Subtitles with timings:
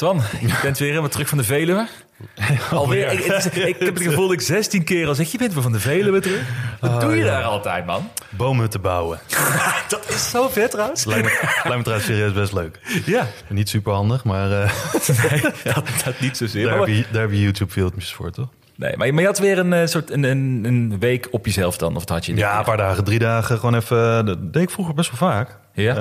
[0.00, 1.86] Twan, je bent weer helemaal terug van de Veluwe.
[2.70, 3.12] Alweer.
[3.12, 5.52] Ik, het is- ik heb het gevoel dat ik 16 keer al zeg, je bent
[5.54, 6.40] weer van de Veluwe terug.
[6.80, 8.08] Wat doe je daar altijd, man?
[8.30, 9.18] Bomen te bouwen.
[9.88, 11.04] Dat is zo vet trouwens.
[11.04, 12.78] Lijkt me, lijkt me trouwens serieus best leuk.
[13.06, 14.72] Ja, Niet super handig, maar eh,
[15.30, 16.64] nee, dat, dat niet zozeer.
[16.66, 18.48] daar, Maar, heb je, daar heb je YouTube filmpjes voor, toch?
[18.76, 21.46] nee, maar, je- maar je had weer een eh, soort een, een, een week op
[21.46, 22.34] jezelf dan, of dat had je?
[22.36, 23.58] Ja, een paar dagen, drie dagen.
[23.58, 25.56] Gewoon even, dat deed ik vroeger best wel vaak.
[25.74, 25.96] Ja?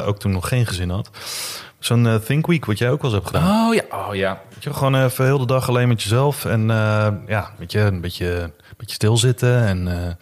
[0.00, 1.10] Eh, ook toen ik nog geen gezin had.
[1.80, 3.68] Zo'n eh, Think Week, wat jij ook wel eens hebt gedaan.
[3.68, 4.40] Oh ja, oh ja.
[4.54, 6.44] Weet je, gewoon even heel de dag alleen met jezelf.
[6.44, 10.12] En eh, ja, weet je, een beetje, een beetje stilzitten en eh,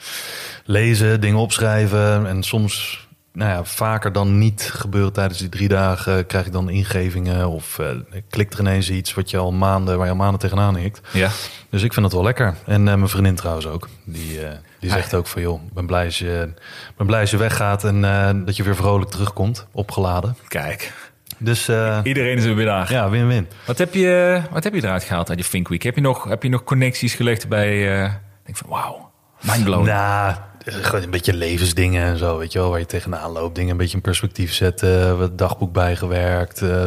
[0.64, 2.26] lezen, dingen opschrijven.
[2.26, 6.26] En soms, nou ja, vaker dan niet gebeuren tijdens die drie dagen...
[6.26, 7.86] krijg ik dan ingevingen of eh,
[8.30, 9.14] klikt er ineens iets...
[9.14, 11.00] wat je al maanden, waar je al maanden tegenaan hikt.
[11.12, 11.30] Ja.
[11.70, 12.54] Dus ik vind het wel lekker.
[12.66, 13.88] En eh, mijn vriendin trouwens ook.
[14.04, 16.52] Die, eh, die zegt ook van, joh, ik ben blij als je,
[16.96, 17.84] ben blij als je weggaat...
[17.84, 20.36] en eh, dat je weer vrolijk terugkomt, opgeladen.
[20.48, 20.92] Kijk,
[21.38, 22.92] Dus eh, iedereen is er weer naar.
[22.92, 23.48] ja, win-win.
[23.66, 25.82] Wat, heb je, wat heb je eruit gehaald uit je Think Week?
[25.82, 28.02] Heb je nog, heb je nog connecties gelegd bij...
[28.02, 28.12] eh
[28.44, 29.86] denk van, wauw, mindblowing.
[29.88, 33.54] Nou, eh, gewoon een beetje levensdingen en zo, weet je wel, waar je tegenaan loopt.
[33.54, 35.18] Dingen een beetje in perspectief zetten.
[35.18, 36.62] Wat dagboek bijgewerkt.
[36.62, 36.84] eh,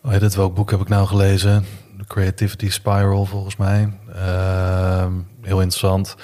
[0.00, 0.34] hoe heet het?
[0.34, 1.66] Welk boek heb ik nou gelezen?
[1.98, 3.92] The Creativity Spiral, volgens mij.
[4.14, 6.16] Ehm, heel interessant.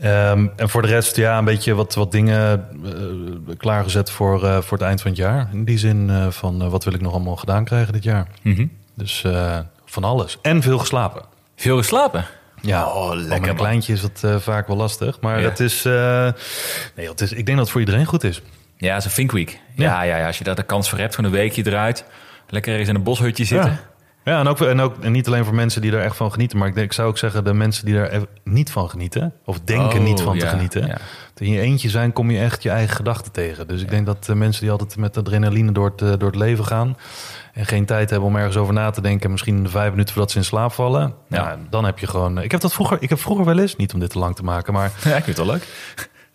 [0.00, 4.60] Ehm, en voor de rest, ja, een beetje wat, wat dingen eh, klaargezet voor, eh,
[4.60, 5.48] voor het eind van het jaar.
[5.52, 8.26] In die zin eh, van, wat wil ik nog allemaal gedaan krijgen dit jaar?
[8.42, 8.66] Mhm.
[8.94, 9.24] Dus
[9.84, 10.38] van alles.
[10.42, 11.22] En veel geslapen.
[11.56, 12.24] Veel geslapen?
[12.60, 13.56] Ja, Oh, van lekker, man.
[13.56, 15.20] kleintje is dat vaak wel lastig.
[15.20, 15.48] Maar Ja.
[15.48, 15.82] het is,
[16.94, 18.42] nee, het is, ik denk dat het voor iedereen goed is.
[18.76, 19.60] Ja, zo'n Think Week.
[19.74, 20.16] Ja, ja.
[20.16, 22.04] Ja, als je daar de kans voor hebt, gewoon een weekje eruit.
[22.48, 23.70] Lekker ergens in een boshutje zitten.
[23.70, 23.80] Ja.
[24.24, 26.58] Ja, en ook, en ook en niet alleen voor mensen die er echt van genieten.
[26.58, 29.32] Maar ik, denk, ik zou ook zeggen, de mensen die er even niet van genieten.
[29.44, 30.86] Of denken Oh, niet van te genieten.
[30.86, 30.98] ja.
[31.38, 33.66] In je eentje zijn, kom je echt je eigen gedachten tegen.
[33.66, 36.36] Dus ik denk dat de mensen die altijd met adrenaline door het, eh, door het
[36.38, 36.96] leven gaan.
[37.52, 39.30] En geen tijd hebben om ergens over na te denken.
[39.30, 41.14] Misschien de vijf minuten voordat ze in slaap vallen.
[41.28, 41.58] Ja.
[41.70, 42.40] Dan heb je gewoon.
[42.42, 42.96] Ik heb dat vroeger.
[43.00, 45.24] Ik heb vroeger wel eens, niet om dit te lang te maken, maar Ja, ik
[45.24, 45.66] vind het wel leuk.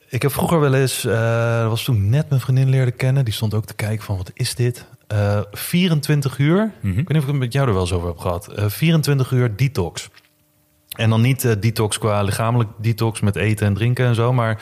[0.10, 3.26] Ik heb vroeger wel eens, eh, dat was toen net mijn vriendin leerde kennen.
[3.26, 4.86] Die stond ook te kijken van, wat is dit?
[5.10, 6.90] Eh 24 uur, Mhm.
[6.90, 8.48] ik weet niet of ik het met jou er wel eens over heb gehad.
[8.48, 10.10] Eh 24 uur detox.
[10.90, 14.34] En dan niet eh, detox qua lichamelijk detox met eten en drinken en zo.
[14.34, 14.62] Maar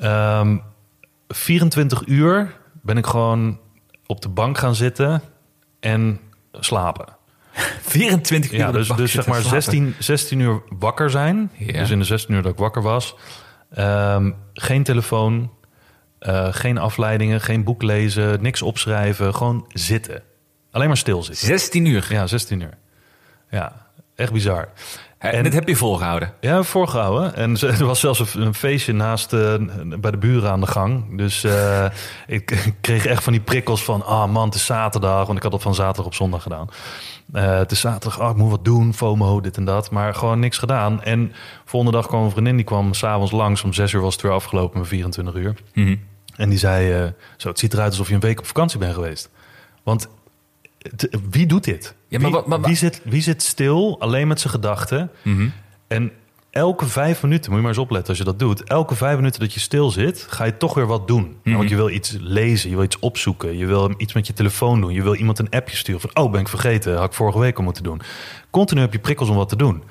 [0.00, 0.56] ehm
[1.28, 3.58] 24 uur ben ik gewoon
[4.06, 5.22] op de bank gaan zitten
[5.80, 6.20] en
[6.52, 7.06] slapen.
[7.82, 9.62] 24 uur Ja, dus, dus zeg maar en slapen.
[9.62, 11.50] 16, 16 uur wakker zijn.
[11.58, 11.72] Ja.
[11.78, 13.14] Dus in de 16 uur dat ik wakker was.
[13.74, 15.50] Ehm, geen telefoon,
[16.22, 19.34] eh, geen afleidingen, geen boek lezen, niks opschrijven.
[19.34, 20.22] Gewoon zitten.
[20.70, 21.46] Alleen maar stilzitten.
[21.46, 22.06] 16 uur.
[22.10, 22.78] Ja, 16 uur.
[23.50, 24.68] Ja, echt bizar.
[25.18, 26.32] En, En- dit heb je volgehouden.
[26.40, 27.34] Ja, voorgehouden.
[27.34, 29.54] En ze- er was zelfs een, feestje naast eh,
[30.00, 31.16] bij de buren aan de gang.
[31.18, 31.86] Dus eh,
[32.26, 34.04] ik kreeg echt van die prikkels van...
[34.04, 35.24] ah man, het is zaterdag.
[35.26, 36.68] Want ik had dat van zaterdag op zondag gedaan.
[37.32, 39.90] Het is zaterdag, ah, ik moet wat doen, FOMO, dit en dat.
[39.90, 41.02] Maar gewoon niks gedaan.
[41.02, 41.32] En
[41.64, 43.62] volgende dag kwam een vriendin, die kwam s'avonds langs.
[43.64, 45.54] Om zes uur was het weer afgelopen met 24 uur.
[45.74, 45.96] Mhm.
[46.36, 48.94] En die zei, eh, zo, het ziet eruit alsof je een week op vakantie bent
[48.94, 49.30] geweest.
[49.82, 50.08] Want
[50.78, 51.94] het- wie doet dit?
[52.08, 55.10] Ja, maar wie, wat- maar- wie, zit, wie zit stil, alleen met zijn gedachten...
[55.22, 55.48] Mhm.
[55.88, 56.12] En
[56.50, 58.64] elke vijf minuten, moet je maar eens opletten als je dat doet.
[58.64, 61.36] Elke vijf minuten dat je stil zit, ga je toch weer wat doen.
[61.44, 61.56] Mhm.
[61.56, 63.56] Want je wil iets lezen, je wil iets opzoeken.
[63.56, 64.92] Je wil iets met je telefoon doen.
[64.92, 66.10] Je wil iemand een appje sturen van...
[66.24, 68.00] oh, ben ik vergeten, had ik vorige week al moeten doen.
[68.50, 69.82] Continu heb je prikkels om wat te doen.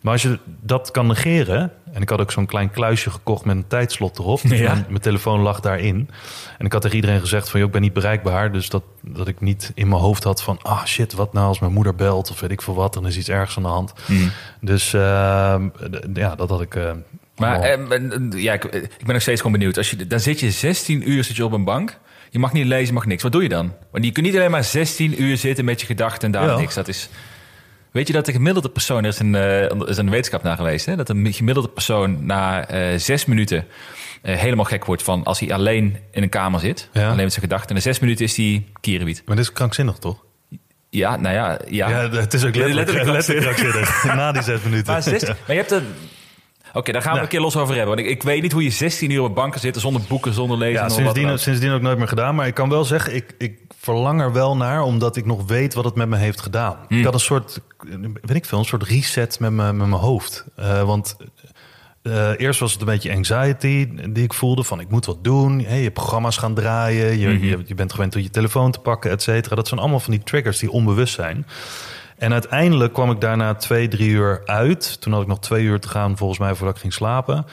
[0.00, 1.72] Maar als je dat kan negeren...
[1.92, 4.40] en ik had ook zo'n klein kluisje gekocht met een tijdslot erop.
[4.42, 4.72] Dus Ja.
[4.72, 6.08] mijn, mijn telefoon lag daarin.
[6.58, 7.58] En ik had tegen iedereen gezegd van...
[7.60, 8.52] joh, ik ben niet bereikbaar.
[8.52, 10.58] Dus dat, dat ik niet in mijn hoofd had van...
[10.62, 12.96] ah shit, wat nou als mijn moeder belt of weet ik veel wat...
[12.96, 13.92] en er is iets ergs aan de hand.
[14.06, 14.28] Mhm.
[14.60, 15.68] Dus ehm,
[16.14, 16.74] ja, dat had ik.
[16.74, 16.90] eh,
[17.36, 17.90] Maar allemaal.
[17.98, 19.76] eh, eh, ja, ik, ik ben nog steeds gewoon benieuwd.
[19.76, 21.98] Als je, dan zit je 16 uur zit je op een bank.
[22.30, 23.22] Je mag niet lezen, mag niks.
[23.22, 23.72] Wat doe je dan?
[23.92, 26.56] Want je kunt niet alleen maar 16 uur zitten met je gedachten en daar Ja.
[26.56, 26.74] niks.
[26.74, 27.08] Dat is...
[27.92, 30.56] Weet je dat de gemiddelde persoon, er is een, eh, er is een wetenschap naar
[30.56, 30.96] geweest, hè?
[30.96, 33.66] dat een gemiddelde persoon na eh, zes minuten
[34.22, 37.04] eh, helemaal gek wordt van als hij alleen in een kamer zit, Ja.
[37.10, 37.68] alleen met zijn gedachten.
[37.68, 39.22] En na zes minuten is hij kierenwiet.
[39.26, 40.24] maar dit is krankzinnig, toch?
[40.90, 41.88] Ja, nou ja, ja.
[41.88, 44.04] Ja, het is ook letterlijk, Letterlijk letterlijk, krankzinnig.
[44.04, 44.92] Na die zes minuten.
[44.92, 45.86] Maar, 16, maar je hebt een...
[46.72, 47.22] Oké, daar gaan we Nou.
[47.22, 47.94] een keer los over hebben.
[47.96, 50.58] Want ik, ik weet niet hoe je 16 uur op banken zit zonder boeken, zonder
[50.58, 50.82] lezen.
[50.82, 52.34] Ja, sindsdien, sindsdien ook nooit meer gedaan.
[52.34, 54.82] Maar ik kan wel zeggen, ik, ik verlang er wel naar...
[54.82, 56.76] omdat ik nog weet wat het met me heeft gedaan.
[56.88, 57.60] Ik had een soort,
[58.22, 60.44] weet ik veel, een soort reset met, me, met mijn hoofd.
[60.56, 61.16] Eh, want
[62.02, 65.60] Eh, eerst was het een beetje anxiety die ik voelde van ik moet wat doen.
[65.64, 67.44] Hey, je programma's gaan draaien, je, Mhm.
[67.44, 69.54] je, je bent gewend om je telefoon te pakken, et cetera.
[69.56, 71.46] Dat zijn allemaal van die triggers die onbewust zijn.
[72.20, 75.00] En uiteindelijk kwam ik daarna twee, drie uur uit.
[75.00, 77.46] Toen had ik nog twee uur te gaan volgens mij voordat ik ging slapen.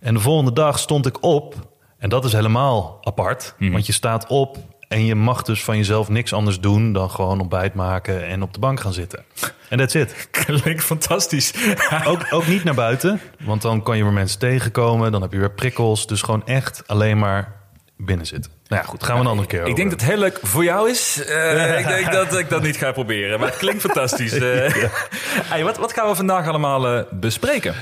[0.00, 1.54] En de volgende dag stond ik op.
[1.98, 3.54] En dat is helemaal apart.
[3.58, 3.72] Mhm.
[3.72, 4.58] Want je staat op
[4.88, 6.92] en je mag dus van jezelf niks anders doen...
[6.92, 9.24] dan gewoon ontbijt maken en op de bank gaan zitten.
[9.68, 10.28] En that's it.
[10.44, 11.54] Klinkt fantastisch.
[12.06, 15.12] Ook, ook niet naar buiten, want dan kan je weer mensen tegenkomen.
[15.12, 16.06] Dan heb je weer prikkels.
[16.06, 17.52] Dus gewoon echt alleen maar
[17.96, 18.55] binnen zitten.
[18.68, 20.38] Nou ja, goed, gaan we een andere keer Ik over denk dat het heel leuk
[20.42, 21.24] voor jou is.
[21.24, 23.38] Eh, ik denk dat ik dat niet ga proberen.
[23.38, 24.32] Maar het klinkt fantastisch.
[24.32, 24.74] Eh,
[25.52, 27.74] hey, wat, wat gaan we vandaag allemaal eh, bespreken?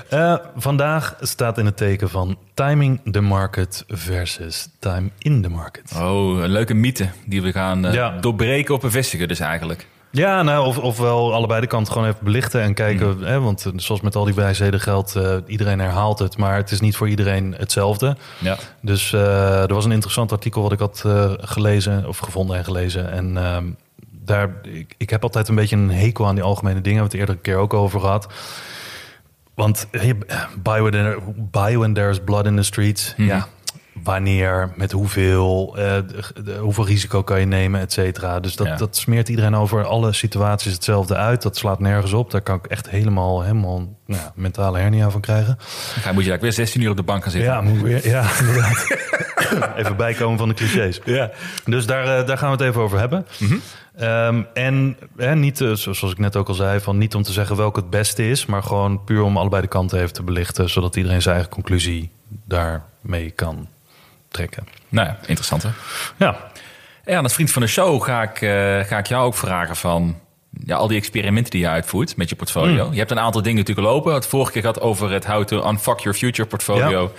[0.56, 5.92] Vandaag staat in het teken van timing the market versus time in the market.
[5.96, 8.10] Oh, een leuke mythe die we gaan Ja.
[8.20, 9.86] doorbreken of bevestigen dus eigenlijk.
[10.14, 13.18] Ja, nou, of, ofwel allebei de kanten gewoon even belichten en kijken.
[13.20, 16.70] Hè, want eh, zoals met al die wijsheden geldt, eh, iedereen herhaalt het, maar het
[16.70, 18.16] is niet voor iedereen hetzelfde.
[18.38, 18.56] Ja.
[18.80, 21.04] Dus eh, er was een interessant artikel wat ik had
[21.38, 23.10] gelezen, of gevonden en gelezen.
[23.10, 23.64] En ehm,
[24.10, 27.02] daar, ik, ik heb altijd een beetje een hekel aan die algemene dingen.
[27.02, 28.26] We hebben het eerder een keer ook over gehad.
[29.54, 30.14] Want hey,
[30.62, 33.14] buy, when there, there's blood in the streets.
[33.16, 33.28] Mhm.
[33.28, 33.48] Ja,
[34.02, 35.96] wanneer, met hoeveel, eh,
[36.44, 38.40] de- hoeveel risico kan je nemen, et cetera.
[38.40, 38.76] Dus dat, Ja.
[38.76, 41.42] dat smeert iedereen over alle situaties hetzelfde uit.
[41.42, 42.30] Dat slaat nergens op.
[42.30, 45.56] Daar kan ik echt helemaal, helemaal nou, mentale hernia van krijgen.
[45.56, 45.64] Dan
[45.94, 47.50] moet je eigenlijk weer 16 uur op de bank gaan zitten.
[47.52, 48.96] Ja, moet weer, ja inderdaad.
[49.76, 51.00] even bijkomen van de clichés.
[51.04, 51.30] Ja.
[51.64, 53.26] Dus daar, eh, daar gaan we het even over hebben.
[53.96, 57.22] Ehm, en hè, niet, eh, zo- zoals ik net ook al zei, van niet om
[57.22, 60.22] te zeggen welke het beste is, maar gewoon puur om allebei de kanten even te
[60.22, 62.10] belichten, zodat iedereen zijn eigen conclusie
[62.46, 63.68] daarmee kan
[64.34, 64.66] trekken.
[64.88, 65.68] Nou ja, interessant hè.
[66.16, 66.36] Ja,
[67.04, 68.50] Ja, als vriend van de show ga ik, eh,
[68.88, 70.18] ga ik jou ook vragen van...
[70.64, 72.88] Ja, al die experimenten die je uitvoert met je portfolio.
[72.92, 74.14] Je hebt een aantal dingen natuurlijk lopen.
[74.14, 77.12] Het vorige keer gehad over het how to unfuck your future portfolio.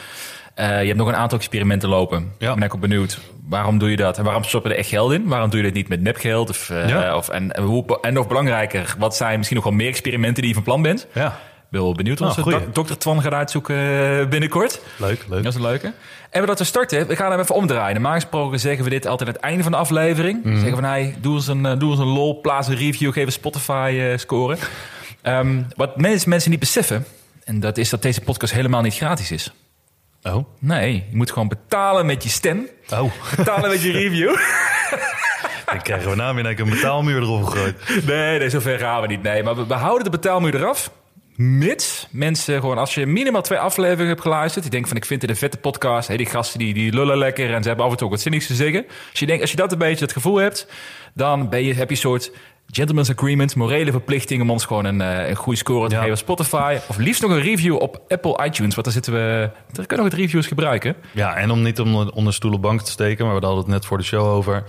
[0.56, 2.31] Eh, je hebt nog een aantal experimenten lopen.
[2.39, 2.53] Ja.
[2.53, 3.19] Ben ik ook benieuwd.
[3.50, 4.17] Waarom doe je dat?
[4.17, 5.27] En waarom stop je er echt geld in?
[5.27, 6.50] Waarom doe je dit niet met nepgeld?
[6.50, 7.15] Of, eh, Ja.
[7.17, 10.47] of, en, en hoe, en nog belangrijker, wat zijn misschien nog wel meer experimenten die
[10.47, 11.07] je van plan bent?
[11.13, 11.39] ja.
[11.69, 12.59] Ben wel benieuwd Ah, onze goeie.
[12.59, 13.75] dok- dokter Twan gaat uitzoeken
[14.19, 14.81] eh, binnenkort.
[14.97, 15.44] leuk, leuk.
[15.44, 15.85] Dat is een leuke.
[16.29, 17.94] En voordat we starten, we gaan hem even omdraaien.
[17.94, 20.44] Normaal gesproken zeggen we dit altijd aan het einde van de aflevering.
[20.44, 20.53] Mhm.
[20.56, 23.25] Zeggen van, hey, doe eens een, eh, doe eens een lol, plaats een review, geef
[23.25, 24.57] een Spotify-score.
[25.21, 27.06] Ehm, wat mensen, mensen niet beseffen,
[27.44, 29.53] en dat is dat deze podcast helemaal niet gratis is.
[30.23, 32.67] Oh, Nee, je moet gewoon betalen met je stem.
[32.94, 33.12] oh.
[33.38, 34.35] Betalen met je review.
[35.65, 38.06] Dan krijgen we nou weer een betaalmuur erop gegooid.
[38.06, 39.23] Nee, nee, zover gaan we niet.
[39.23, 40.91] Nee, maar we, we houden de betaalmuur eraf.
[41.36, 44.62] Mits mensen gewoon, als je minimaal twee afleveringen hebt geluisterd.
[44.64, 46.08] Die denken van, ik vind het een vette podcast.
[46.08, 48.22] Hey, die gasten die, die lullen lekker en ze hebben af en toe ook wat
[48.22, 48.86] zinnigs te zeggen.
[49.10, 50.68] Als je, denkt, als je dat een beetje het gevoel hebt,
[51.14, 52.32] dan ben je, heb je een soort
[52.72, 56.00] gentleman's agreement, morele verplichting om ons gewoon een, eh, een goede score te Ja.
[56.00, 56.78] geven op Spotify.
[56.88, 60.12] Of liefst nog een review op Apple iTunes, want daar zitten we, daar kunnen we
[60.12, 60.96] het reviews gebruiken.
[61.12, 63.74] Ja, en om niet om onder stoel of bank te steken, maar we hadden het
[63.74, 64.64] net voor de show over.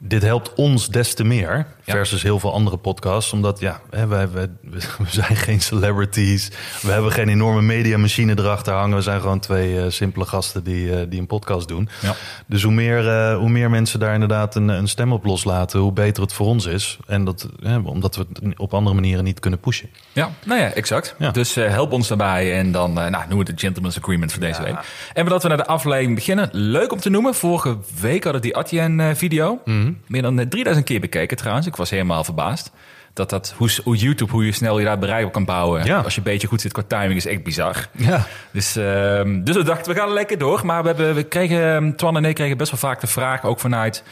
[0.00, 3.32] Dit helpt ons des te meer versus heel veel andere podcasts.
[3.32, 6.50] Omdat ja, hè, wij, wij, we zijn geen celebrities.
[6.82, 8.96] We hebben geen enorme mediamachine erachter hangen.
[8.96, 11.88] We zijn gewoon twee eh, simpele gasten die, eh, die een podcast doen.
[12.00, 12.14] Ja.
[12.46, 15.92] Dus hoe meer, eh, hoe meer mensen daar inderdaad een, een stem op loslaten, hoe
[15.92, 16.98] beter het voor ons is.
[17.06, 19.90] En dat, hè, omdat we het op andere manieren niet kunnen pushen.
[20.12, 21.14] Ja, nou ja, exact.
[21.18, 21.30] Ja.
[21.30, 24.76] Dus help ons daarbij en dan nou, noemen we het Gentleman's Agreement voor deze week.
[25.12, 27.34] En voordat we naar de aflevering beginnen, leuk om te noemen.
[27.34, 29.60] Vorige week hadden we die Atien-video.
[30.06, 31.66] Meer dan eh, 3000 keer bekeken trouwens.
[31.66, 32.70] Ik was helemaal verbaasd.
[33.12, 35.84] Dat dat, hoe, hoe YouTube, hoe je snel je daar bereik op kan bouwen.
[35.84, 36.00] Ja.
[36.00, 37.88] Als je een beetje goed zit qua timing, is echt bizar.
[37.92, 38.26] Ja.
[38.52, 40.66] Dus, ehm, dus we dachten, we gaan lekker door.
[40.66, 43.44] Maar we, hebben, we kregen, ehm, Twan en ik kregen best wel vaak de vraag,
[43.44, 44.02] ook vanuit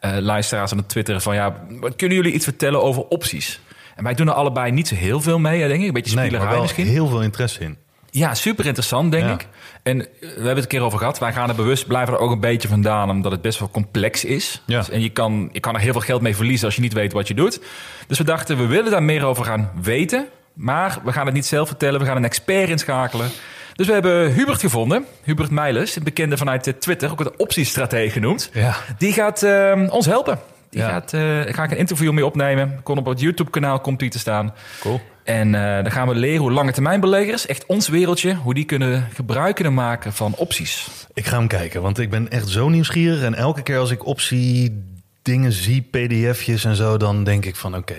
[0.00, 1.56] eh luisteraars aan het Twitter, van ja,
[1.96, 3.60] kunnen jullie iets vertellen over opties?
[3.96, 5.86] En wij doen er allebei niet zo heel veel mee, denk ik.
[5.86, 6.86] Een beetje Nee, spielerij maar wel misschien.
[6.86, 7.78] heel veel interesse in.
[8.16, 9.32] Ja, super interessant, denk Ja.
[9.32, 9.46] ik.
[9.82, 11.18] En eh, we hebben het een keer over gehad.
[11.18, 14.24] Wij gaan er bewust, blijven er ook een beetje vandaan, omdat het best wel complex
[14.24, 14.62] is.
[14.66, 14.78] Ja.
[14.78, 16.92] Dus- en je kan, je kan er heel veel geld mee verliezen als je niet
[16.92, 17.60] weet wat je doet.
[18.06, 20.26] Dus we dachten, we willen daar meer over gaan weten.
[20.54, 23.30] Maar we gaan het niet zelf vertellen, we gaan een expert inschakelen.
[23.74, 28.10] Dus we hebben Hubert gevonden, Hubert Meijlers, een bekende vanuit eh, Twitter, ook een optiestratege
[28.12, 28.50] genoemd.
[28.52, 28.74] Ja.
[28.98, 30.38] Die gaat eh, ons helpen.
[30.74, 30.88] Die Ja.
[30.88, 31.20] gaat, eh,
[31.54, 32.80] ga ik een interview mee opnemen.
[32.82, 34.54] Kon op het YouTube-kanaal komt die te staan.
[34.80, 35.00] Cool.
[35.24, 38.64] En eh, dan gaan we leren hoe lange termijn beleggers, echt ons wereldje, hoe die
[38.64, 40.88] kunnen gebruik kunnen maken van opties.
[41.12, 43.22] Ik ga hem kijken, want ik ben echt zo nieuwsgierig.
[43.22, 44.84] En elke keer als ik optie
[45.22, 47.94] dingen zie, pdf'jes en zo, dan denk ik van oké,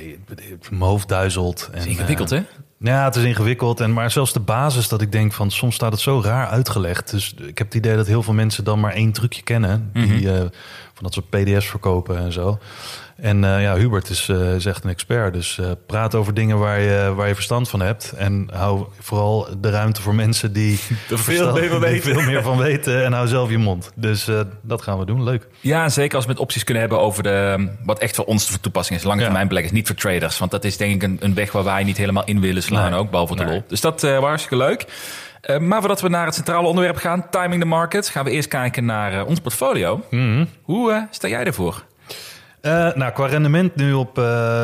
[0.70, 1.70] mijn hoofd duizelt.
[1.72, 2.46] En, is ingewikkeld, eh, hè?
[2.78, 3.80] Ja, het is ingewikkeld.
[3.80, 7.12] En, maar zelfs de basis dat ik denk van soms staat het zo raar uitgelegd.
[7.12, 9.90] Dus ik heb het idee dat heel veel mensen dan maar één trucje kennen.
[9.94, 10.28] Die Mhm.
[10.28, 10.40] eh,
[10.94, 12.60] van dat soort pdf's verkopen en zo.
[13.16, 15.34] En uh, ja, Hubert is, uh, is, echt een expert.
[15.34, 18.14] Dus uh, praat over dingen waar je, waar je verstand van hebt.
[18.18, 20.80] En hou vooral de ruimte voor mensen die
[21.10, 22.14] er veel, meer van weten.
[22.14, 23.04] veel meer van weten.
[23.06, 23.92] En hou zelf je mond.
[23.96, 24.30] Dus
[24.62, 25.24] dat gaan we doen.
[25.24, 25.48] Leuk.
[25.60, 28.60] Ja, zeker als we met opties kunnen hebben over de, wat echt voor ons de
[28.60, 29.06] toepassing is.
[29.06, 30.38] Lange termijn beleggers, niet voor traders.
[30.38, 32.92] Want dat is denk ik een, een weg waar wij niet helemaal in willen slaan
[32.92, 33.00] nee.
[33.00, 33.10] ook.
[33.10, 33.54] Behalve de nee.
[33.54, 33.64] lol.
[33.68, 34.86] Dus dat was hartstikke leuk.
[35.50, 38.48] Uh, maar voordat we naar het centrale onderwerp gaan, timing the market, gaan we eerst
[38.48, 40.02] kijken naar uh, ons portfolio.
[40.10, 40.48] Mm -hmm.
[40.62, 41.84] Hoe uh, sta jij ervoor?
[42.72, 44.22] Nou, qua rendement nu op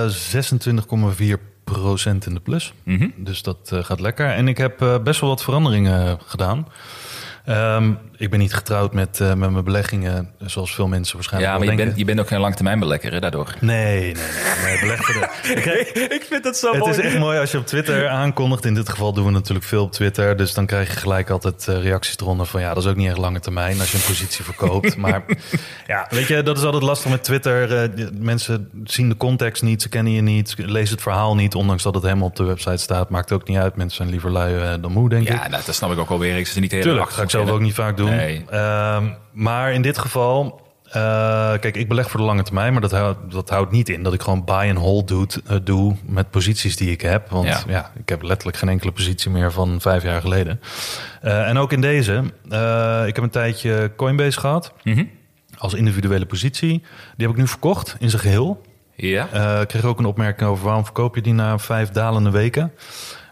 [0.08, 2.74] 26,4 procent in de plus.
[2.84, 3.14] Mm -hmm.
[3.18, 4.28] Dus dat gaat lekker.
[4.28, 6.68] En ik heb best wel wat veranderingen gedaan.
[7.50, 11.58] Um, ik ben niet getrouwd met, uh, met mijn beleggingen, zoals veel mensen waarschijnlijk Ja,
[11.58, 11.86] maar je denken.
[11.86, 13.54] bent, je bent ook geen langetermijnbelegger, hè, daardoor.
[13.60, 14.64] Nee, nee, nee.
[14.64, 15.50] nee beleg voor de...
[15.56, 16.92] ik, ik vind dat zo het mooi.
[16.92, 18.66] is echt mooi als je op Twitter aankondigt.
[18.66, 20.38] In dit geval doen we natuurlijk veel op Twitter.
[20.38, 22.62] Dus dan krijg je gelijk altijd uh, reacties eronder van...
[22.62, 24.96] ja, dat is ook niet echt lange termijn als je een positie verkoopt.
[25.04, 25.24] maar
[25.88, 27.90] ja, weet je, dat is altijd lastig met Twitter.
[28.00, 30.54] Uh, mensen zien de context niet, ze kennen je niet...
[30.58, 33.10] lezen het verhaal niet, ondanks dat het helemaal op de website staat.
[33.10, 33.76] Maakt ook niet uit.
[33.76, 35.44] Mensen zijn liever lui dan moe, denk ja, ik.
[35.44, 36.38] Ja, nou, dat snap ik ook alweer.
[36.38, 38.10] Ik ze niet heel ga ik zelf ook niet vaak doen.
[38.10, 38.46] Nee.
[38.52, 40.94] Uh, maar in dit geval, uh,
[41.60, 44.14] kijk, ik beleg voor de lange termijn, maar dat houdt, dat houdt niet in dat
[44.14, 47.30] ik gewoon buy and hold doe, uh, doe met posities die ik heb.
[47.30, 47.60] Want ja.
[47.68, 47.92] ja.
[47.98, 50.60] ik heb letterlijk geen enkele positie meer van vijf jaar geleden.
[51.24, 52.24] Uh, en ook in deze,
[53.08, 55.10] ik heb een tijdje Coinbase gehad mm -hmm.
[55.58, 56.70] als individuele positie.
[57.18, 58.62] Die heb ik nu verkocht in zijn geheel.
[58.96, 59.60] Ja.
[59.62, 62.72] ik kreeg ook een opmerking over waarom verkoop je die na vijf dalende weken.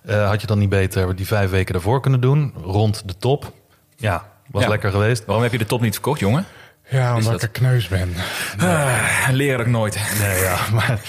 [0.06, 3.53] had je dan niet beter die vijf weken daarvoor kunnen doen, rond de top?
[4.00, 4.70] Ja, was Ja.
[4.70, 5.25] lekker geweest.
[5.25, 6.46] Waarom heb je de top niet verkocht, jongen?
[6.89, 7.44] Ja, omdat dat?
[7.44, 8.13] ik een kneus ben.
[8.60, 10.00] Ah, leren ik nooit.
[10.20, 11.00] Nee, ja, maar,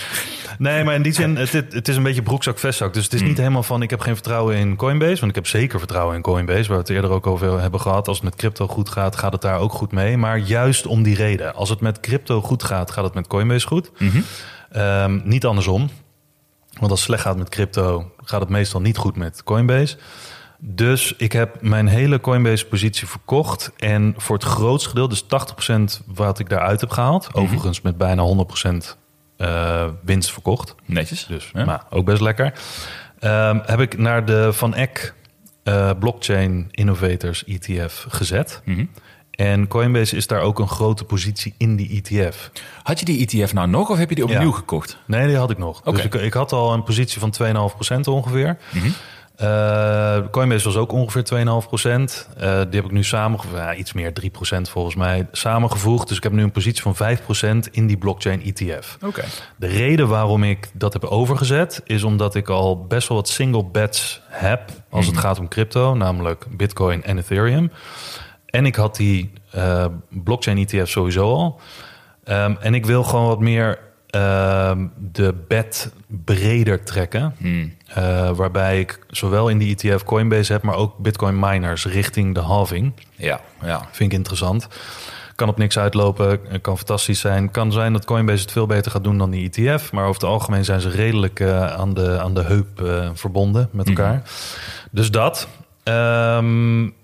[0.58, 2.94] nee, maar in die zin, het, het is een beetje broekzak, vestzak.
[2.94, 5.16] Dus het is niet helemaal van, ik heb geen vertrouwen in Coinbase.
[5.20, 8.08] Want ik heb zeker vertrouwen in Coinbase, waar we het eerder ook over hebben gehad.
[8.08, 10.16] Als het met crypto goed gaat, gaat het daar ook goed mee.
[10.16, 11.54] Maar juist om die reden.
[11.54, 13.90] Als het met crypto goed gaat, gaat het met Coinbase goed.
[13.98, 14.20] Mhm.
[14.76, 15.90] Um, niet andersom.
[16.78, 19.96] Want als het slecht gaat met crypto, gaat het meestal niet goed met Coinbase.
[20.62, 23.72] Dus ik heb mijn hele Coinbase-positie verkocht.
[23.76, 27.28] En voor het grootste gedeelte, dus 80% wat ik daaruit heb gehaald.
[27.28, 27.38] Mhm.
[27.38, 28.96] Overigens met bijna 100%
[29.38, 30.74] uh, winst verkocht.
[30.84, 31.26] Netjes.
[31.26, 31.64] Dus Ja.
[31.64, 32.52] maar ook best lekker.
[33.18, 35.14] Ehm, heb ik naar de Van Eck
[35.64, 38.60] uh, Blockchain Innovators ETF gezet.
[38.64, 38.84] Mhm.
[39.30, 42.50] En Coinbase is daar ook een grote positie in die ETF.
[42.82, 44.56] Had je die ETF nou nog of heb je die opnieuw Ja.
[44.56, 44.98] gekocht?
[45.06, 45.80] Nee, die had ik nog.
[45.80, 48.56] Dus ik, ik had al een positie van 2,5% ongeveer.
[48.72, 48.88] Mhm.
[49.42, 51.38] Uh, Coinbase was ook ongeveer 2,5%.
[51.40, 52.04] Uh,
[52.38, 54.24] die heb ik nu samengevoegd, ja, iets meer 3%
[54.70, 56.08] volgens mij, samengevoegd.
[56.08, 56.94] Dus ik heb nu een positie van
[57.66, 58.98] 5% in die blockchain ETF.
[59.04, 59.24] Oké.
[59.56, 63.64] De reden waarom ik dat heb overgezet, is omdat ik al best wel wat single
[63.64, 67.70] bets heb als het gaat om crypto, namelijk Bitcoin en Ethereum.
[68.46, 71.60] En ik had die uh, blockchain ETF sowieso al.
[72.24, 73.78] Um, en ik wil gewoon wat meer
[74.16, 74.72] uh,
[75.12, 75.92] de bet
[76.24, 77.34] breder trekken.
[77.38, 77.74] Hmm.
[77.98, 82.40] Uh, waarbij ik zowel in die ETF Coinbase heb, maar ook Bitcoin miners richting de
[82.40, 82.92] halving.
[83.16, 83.88] Ja, ja.
[83.90, 84.68] Vind ik interessant.
[85.34, 87.50] Kan op niks uitlopen, kan fantastisch zijn.
[87.50, 89.92] Kan zijn dat Coinbase het veel beter gaat doen dan die ETF.
[89.92, 93.68] Maar over het algemeen zijn ze redelijk uh, aan, de, aan de heup uh, verbonden
[93.72, 94.12] met elkaar.
[94.12, 94.88] Mm -hmm.
[94.90, 95.48] Dus dat.
[95.84, 96.94] Um,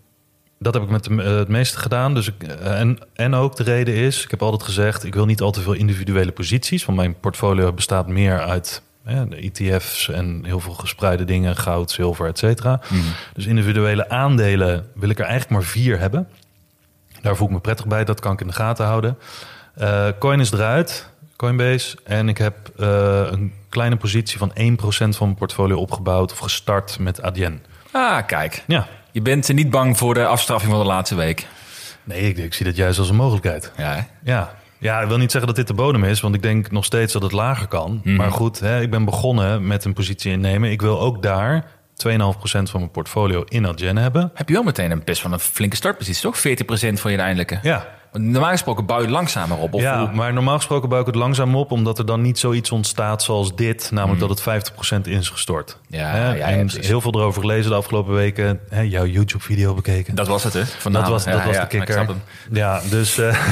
[0.59, 2.15] dat heb ik met de, uh, het meeste gedaan.
[2.15, 5.27] Dus ik, uh, en, en ook de reden is, ik heb altijd gezegd, ik wil
[5.27, 6.85] niet al te veel individuele posities.
[6.85, 11.91] Want mijn portfolio bestaat meer uit ja, de ETF's en heel veel gespreide dingen, goud,
[11.91, 12.81] zilver, et cetera.
[12.89, 13.03] Mm.
[13.35, 16.29] Dus individuele aandelen wil ik er eigenlijk maar vier hebben.
[17.21, 19.19] Daar voel ik me prettig bij, dat kan ik in de gaten houden.
[19.79, 21.97] Uh, coin is eruit, Coinbase.
[22.05, 22.87] En ik heb uh,
[23.31, 27.63] een kleine positie van 1% van mijn portfolio opgebouwd of gestart met Adyen.
[27.91, 28.65] Ah, kijk.
[28.67, 28.87] Ja.
[29.17, 31.47] Je bent niet bang voor de afstraffing van de laatste week.
[32.05, 33.73] Nee, ik, ik zie dat juist als een mogelijkheid.
[33.77, 34.01] Ja, hè?
[34.33, 34.55] Ja.
[34.79, 37.13] Ja, ik wil niet zeggen dat dit de bodem is, want ik denk nog steeds
[37.13, 38.01] dat het lager kan.
[38.01, 38.11] Mhm.
[38.11, 38.17] Mm.
[38.17, 40.71] Maar goed, hè, ik ben begonnen met een positie innemen.
[40.71, 41.65] Ik wil ook daar
[42.09, 44.31] 2,5% van mijn portfolio in Adyen hebben.
[44.35, 46.39] Heb je wel meteen een best van een flinke startpositie, toch?
[46.39, 46.41] 40%
[47.01, 47.59] van je uiteindelijke.
[47.63, 47.87] Ja.
[48.19, 49.75] Normaal gesproken bouw je het langzamer op.
[49.75, 50.15] Of ja, hoe?
[50.15, 53.55] maar normaal gesproken bouw ik het langzaam op, omdat er dan niet zoiets ontstaat zoals
[53.57, 54.29] dit, namelijk Mhm.
[54.29, 55.79] dat het 50% in is gestort.
[55.89, 58.61] Ja, Hè, ja, en heel veel erover gelezen de afgelopen weken.
[58.69, 60.15] Hè, jouw YouTube-video bekeken.
[60.15, 60.67] Dat was het, hè?
[60.67, 61.03] Vandaag.
[61.03, 62.07] Dat was, dat Ja, was de kikker.
[62.53, 63.19] Ja, dus.
[63.19, 63.33] uh,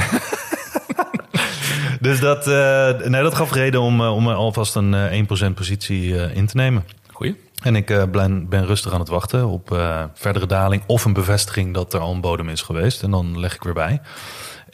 [2.00, 6.33] dus dat, uh, nee, dat gaf reden om, uh, om alvast een uh, 1% positie
[6.35, 6.85] in te nemen.
[7.12, 7.37] Goeie.
[7.62, 9.78] En ik ben, ben rustig aan het wachten op
[10.14, 13.02] verdere daling of een bevestiging dat er al een bodem is geweest.
[13.02, 14.00] En dan leg ik weer bij.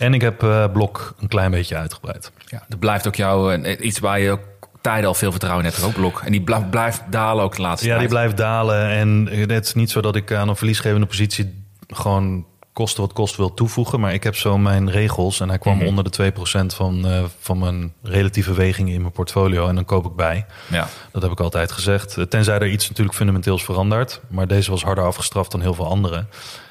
[0.00, 2.32] En ik heb blok een klein beetje uitgebreid.
[2.46, 4.40] Ja, dat blijft ook jou iets waar je ook
[4.80, 5.84] tijden al veel vertrouwen in hebt.
[5.84, 6.20] Ook blok.
[6.24, 8.08] En die blijft, blijft dalen ook de laatste Ja, tijd.
[8.08, 8.86] die blijft dalen.
[8.88, 13.36] En het is niet zo dat ik aan een verliesgevende positie gewoon kosten wat kost
[13.36, 14.00] wil toevoegen.
[14.00, 15.86] Maar ik heb zo mijn regels en hij kwam Mhm.
[15.86, 19.68] onder de 2% van, eh, van mijn relatieve weging in mijn portfolio.
[19.68, 20.46] En dan koop ik bij.
[20.70, 20.88] Ja.
[21.12, 22.16] Dat heb ik altijd gezegd.
[22.16, 24.20] Eh, Tenzij er iets natuurlijk fundamenteels verandert.
[24.28, 26.24] Maar deze was harder afgestraft dan heel veel andere.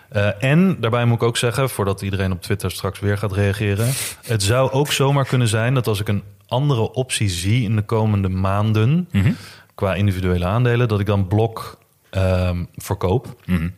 [0.10, 3.90] Eh, en daarbij moet ik ook zeggen, voordat iedereen op Twitter straks weer gaat reageren.
[4.24, 7.82] Het zou ook zomaar kunnen zijn dat als ik een andere optie zie in de
[7.82, 9.08] komende maanden.
[9.12, 9.32] Mhm.
[9.76, 11.78] qua individuele aandelen, dat ik dan blok
[12.10, 13.36] ehm, verkoop.
[13.46, 13.70] Mhm.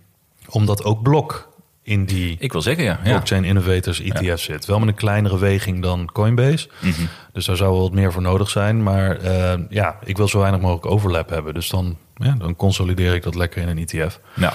[0.50, 1.52] Omdat ook blok
[1.84, 3.00] in die Ik wil zeggen, ja.
[3.04, 3.10] ja.
[3.10, 4.66] blockchain innovators ETF zit.
[4.66, 6.70] Wel met een kleinere weging dan Coinbase.
[6.80, 7.02] Mhm.
[7.34, 8.84] Dus daar zou wel wat meer voor nodig zijn.
[8.84, 11.54] Maar eh, ja, ik wil zo weinig mogelijk overlap hebben.
[11.54, 14.20] Dus dan, ja, dan consolideer ik dat lekker in een ETF.
[14.34, 14.54] Nou,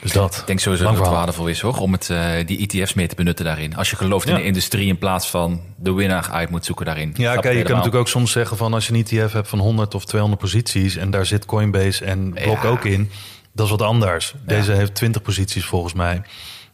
[0.00, 0.36] Dus dat.
[0.40, 3.14] ik denk sowieso dat het waardevol is hoor, om het, eh, die ETF's mee te
[3.14, 3.76] benutten daarin.
[3.76, 7.12] Als je gelooft in de industrie in plaats van de winnaar uit moet zoeken daarin.
[7.16, 9.58] Ja, kijk, je kan natuurlijk ook soms zeggen van als je een ETF hebt van
[9.58, 12.68] 100 of 200 posities en daar zit Coinbase en Block Ja.
[12.68, 13.10] ook in,
[13.52, 14.34] dat is wat anders.
[14.46, 16.22] Deze heeft 20 posities volgens mij.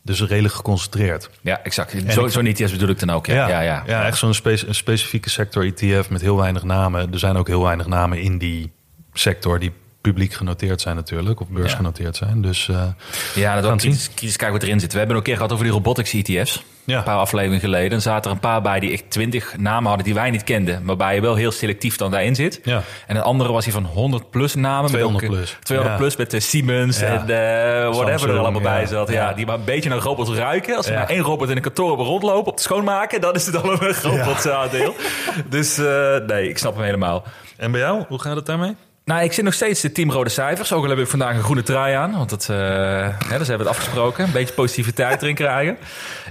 [0.03, 1.31] Dus redelijk geconcentreerd.
[1.41, 1.95] Ja, exact.
[2.09, 3.27] Zo- ik- Zo'n ETF's bedoel ik dan ook.
[3.27, 4.05] Ja, ja, ja.
[4.07, 7.13] echt zo'n spe- specifieke sector ETF met heel weinig namen.
[7.13, 8.73] Er zijn ook heel weinig namen in die
[9.13, 9.73] sector die
[10.13, 12.43] publiek genoteerd zijn natuurlijk, of beursgenoteerd zijn.
[12.43, 12.83] Dus eh,
[13.35, 14.93] Ja, dat ook kritisch, kritisch kijken wat erin zit.
[14.93, 16.63] We hebben ook een keer gehad over die robotics ETF's.
[16.85, 16.99] Ja.
[16.99, 17.91] Een paar afleveringen geleden.
[17.91, 20.85] En zaten er een paar bij die echt twintig namen hadden die wij niet kenden.
[20.85, 22.61] Waarbij je wel heel selectief dan daarin zit.
[22.65, 22.83] Ja.
[23.07, 24.81] En een andere was die van 100 plus namen.
[24.83, 25.57] met 200 ook, eh, plus.
[25.63, 26.05] 200 Ja.
[26.05, 27.07] plus met de Siemens Ja.
[27.07, 29.09] en eh whatever er allemaal bij zat.
[29.11, 29.33] Ja.
[29.33, 30.77] Die maar een beetje naar robots ruiken.
[30.77, 33.47] Als er maar één robot in een kantoor op rondlopen op te schoonmaken, dan is
[33.47, 34.95] het al een robotsaandeel.
[35.51, 37.25] dus eh, nee, ik snap hem helemaal.
[37.57, 38.75] en bij jou, hoe gaat het daarmee?
[39.07, 40.73] Nou, ik zit nog steeds de team rode cijfers.
[40.73, 42.13] Ook al heb ik vandaag een groene trui aan.
[42.13, 42.59] Want dat, hè,
[43.19, 44.25] dus hebben we het afgesproken.
[44.25, 45.77] Een beetje positiviteit erin krijgen.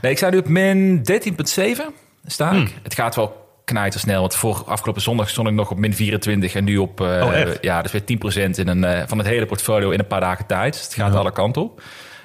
[0.01, 1.81] Nee, ik sta nu op min 13,7
[2.25, 2.73] sta ik.
[2.83, 4.19] Het gaat wel knijtersnel.
[4.21, 6.55] Want voor afgelopen zondag stond ik nog op min 24.
[6.55, 9.45] En nu op eh, Oh, ja, dus weer 10% in een, eh, van het hele
[9.45, 10.73] portfolio in een paar dagen tijd.
[10.73, 11.19] Dus het gaat Ja.
[11.19, 11.81] alle kanten op.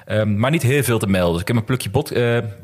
[0.07, 1.33] Ehm, maar niet heel veel te melden.
[1.33, 2.13] Dus ik heb een plukje bot,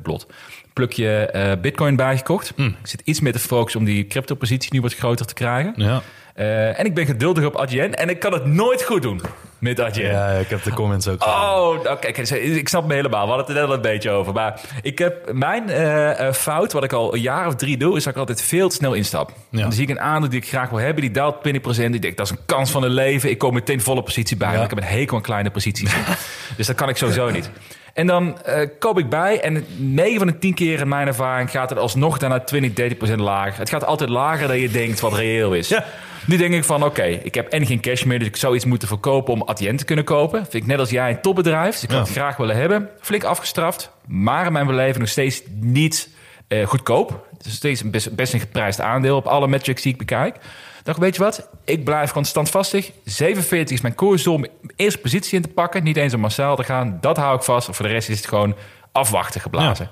[0.02, 0.26] blot.
[0.72, 2.52] Plukje bitcoin bijgekocht.
[2.56, 5.72] Ik zit iets meer te focussen om die crypto-positie nu wat groter te krijgen.
[5.76, 6.02] Ja.
[6.36, 7.94] Eh, en ik ben geduldig op Adyen.
[7.94, 9.20] En ik kan het nooit goed doen
[9.58, 10.10] met Adyen.
[10.10, 11.24] ja, ik heb de comments ook.
[11.24, 13.22] Oh, nou, kijk, ik snap me helemaal.
[13.22, 14.32] We hadden het er net al een beetje over.
[14.32, 17.96] Maar ik heb mijn eh, eh, fout, wat ik al een jaar of drie doe,
[17.96, 19.32] is dat ik altijd veel te snel instap.
[19.50, 19.62] Ja.
[19.62, 21.94] Dan zie ik een aandeel die ik graag wil hebben, die daalt 20%.
[21.94, 23.30] Ik denk, dat is een kans van een leven.
[23.30, 24.50] Ik kom meteen volle positie bij.
[24.50, 24.58] Ja.
[24.58, 25.94] Want ik heb een hekel aan kleine posities.
[26.56, 27.50] dus dat kan ik sowieso niet.
[27.92, 28.38] En dan
[28.78, 32.18] koop ik bij en 9 van de 10 keer in mijn ervaring gaat het alsnog
[32.18, 33.58] daarna 20, 30% lager.
[33.58, 35.68] Het gaat altijd lager dan je denkt wat reëel is.
[35.68, 35.84] Ja.
[36.26, 38.64] Nu denk ik van, oké, ik heb en geen cash meer, dus ik zou iets
[38.64, 40.40] moeten verkopen om Adyen te kunnen kopen.
[40.40, 41.98] Vind ik net als jij een topbedrijf, dus ik Ja.
[41.98, 42.88] het graag willen hebben.
[43.00, 46.14] Flink afgestraft, maar in mijn beleving nog steeds niet
[46.48, 47.26] eh, goedkoop.
[47.36, 50.36] Het is steeds een best, best een geprijsd aandeel op alle metrics die ik bekijk.
[50.82, 51.48] Dacht, weet je wat?
[51.64, 52.90] Ik blijf gewoon standvastig.
[53.04, 55.82] 47 is mijn koers om eerste positie in te pakken.
[55.84, 56.98] Niet eens om massaal te gaan.
[57.00, 57.68] Dat hou ik vast.
[57.72, 58.56] Voor de rest is het gewoon
[58.92, 59.90] afwachten geblazen.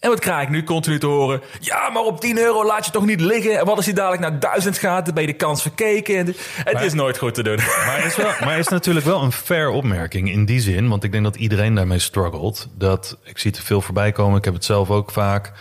[0.00, 1.40] En wat krijg ik nu continu te horen?
[1.60, 3.58] Ja, maar op 10 euro laat je toch niet liggen.
[3.58, 5.04] En wat als hij dadelijk naar 1000 gaat?
[5.04, 6.16] Dan ben je de kans verkeken.
[6.18, 6.34] En
[6.64, 7.56] het is nooit goed te doen.
[7.86, 10.88] Maar is, wel, maar is natuurlijk wel een fair opmerking in die zin.
[10.88, 12.68] Want ik denk dat iedereen daarmee struggelt.
[12.74, 14.38] Dat, ik zie het veel voorbij komen.
[14.38, 15.52] Ik heb het zelf ook vaak.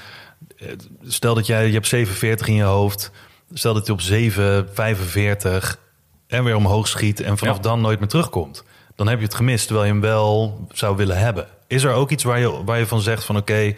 [0.58, 0.67] Eh,
[1.04, 3.12] Stel dat jij, je hebt 47 in je hoofd.
[3.54, 5.78] Stel dat je op 7,45
[6.28, 7.19] en weer omhoog schiet.
[7.21, 7.62] En vanaf Ja.
[7.62, 8.63] dan nooit meer terugkomt.
[8.95, 11.47] Dan heb je het gemist, terwijl je hem wel zou willen hebben.
[11.67, 13.73] Is er ook iets waar je, waar je van zegt van oké...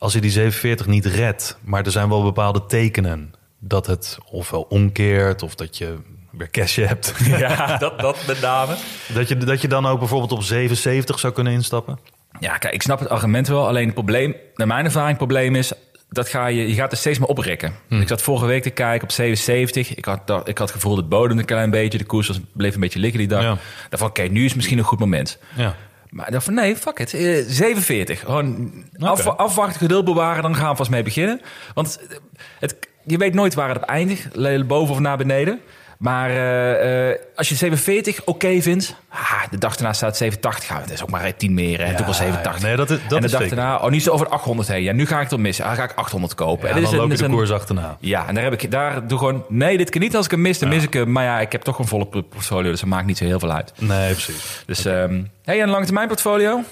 [0.00, 1.58] als je die 47 niet redt...
[1.64, 3.32] maar er zijn wel bepaalde tekenen...
[3.58, 5.96] dat het ofwel omkeert of dat je
[6.30, 7.14] weer cash hebt...
[7.24, 8.74] ja, dat, dat met name.
[9.14, 11.98] Dat je, dat je dan ook bijvoorbeeld op 77 zou kunnen instappen?
[12.40, 13.66] Ja, kijk, ik snap het argument wel.
[13.66, 15.72] Alleen het probleem, naar mijn ervaring, het probleem is...
[16.08, 17.72] Dat ga je, je gaat er steeds meer oprekken.
[17.88, 19.94] Ik zat vorige week te kijken op 77.
[19.96, 21.98] Ik had, dat- ik had het gevoel dat het bodemde een klein beetje.
[21.98, 23.42] De koers was, bleef een beetje liggen die dag.
[23.42, 23.56] Ja.
[23.88, 25.38] Daarvan, oké, nu is misschien een goed moment.
[25.56, 25.74] Ja.
[26.10, 27.14] Maar ik dacht van nee, fuck it.
[27.14, 28.20] Eh, 47.
[28.20, 29.36] Gewoon af, Oké.
[29.36, 31.40] afwachten, geduld bewaren, dan gaan we vast mee beginnen.
[31.74, 32.16] Want eh,
[32.58, 35.60] het, je weet nooit waar het op eindigt, boven of naar beneden.
[36.00, 40.68] Maar eh, eh, als je 47 oké vindt, ah, de dag daarna staat 87.
[40.68, 41.80] Ja, dat is ook maar 10 meer.
[41.80, 42.62] En toen was 87.
[42.62, 43.56] nee, dat is- dat en de is dag zeker.
[43.56, 44.82] daarna, oh, is het over de 800 heen.
[44.82, 45.64] Ja, nu ga ik het missen.
[45.64, 46.68] Ah, ga ik 800 kopen.
[46.68, 47.96] En dan loop je de een- koers achterna.
[48.00, 50.40] Ja, en daar heb ik daar doe gewoon nee, dit kan niet als ik hem
[50.40, 51.12] mis, dan mis ik hem.
[51.12, 53.52] Maar ja, ik heb toch een volle portfolio, dus dat maakt niet zo heel veel
[53.52, 53.72] uit.
[53.78, 54.62] Nee, precies.
[54.66, 56.62] Dus ehm hey, een lange termijn portfolio.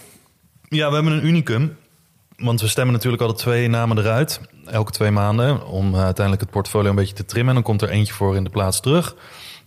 [0.68, 1.76] Ja, we hebben een unicum.
[2.42, 4.40] Want we stemmen natuurlijk altijd twee namen eruit.
[4.66, 5.66] Elke twee maanden.
[5.66, 7.48] Om eh, uiteindelijk het portfolio een beetje te trimmen.
[7.48, 9.14] En dan komt er eentje voor in de plaats terug.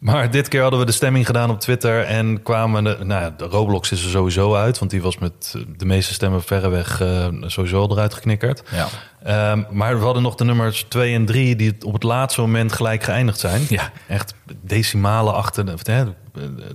[0.02, 3.34] Maar dit keer hadden we de stemming gedaan op Twitter en kwamen de, nou ja,
[3.38, 7.28] de Roblox is er sowieso uit, want die was met de meeste stemmen verreweg uh,
[7.46, 8.64] sowieso eruit geknikkerd.
[8.72, 9.52] Ja.
[9.52, 12.74] Um, maar we hadden nog de nummers 2 en 3 die op het laatste moment
[12.74, 13.62] gelijk geëindigd zijn.
[13.70, 13.92] Ja.
[14.08, 16.04] Echt decimalen achter de, hè,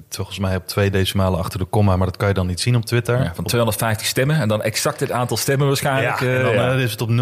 [0.08, 2.76] volgens mij op twee decimalen achter de komma, maar dat kan je dan niet zien
[2.76, 3.22] op Twitter.
[3.22, 6.20] Ja, van 250 stemmen en dan exact het aantal stemmen waarschijnlijk.
[6.20, 7.14] Ja, en dan is het op 0,1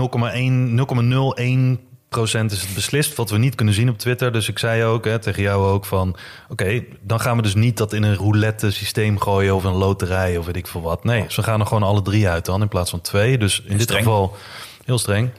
[1.79, 3.15] 0,01 procent is het beslist.
[3.15, 4.33] Wat we niet kunnen zien op Twitter.
[4.33, 6.17] Dus ik zei ook hè, tegen jou ook van...
[6.49, 9.55] oké, dan gaan we dus niet dat in een roulette systeem gooien...
[9.55, 11.05] of een loterij of weet ik veel wat.
[11.05, 13.39] Nee, ze gaan er gewoon alle drie uit dan in plaats van twee.
[13.39, 14.37] Dus in dit geval
[14.85, 15.31] heel streng.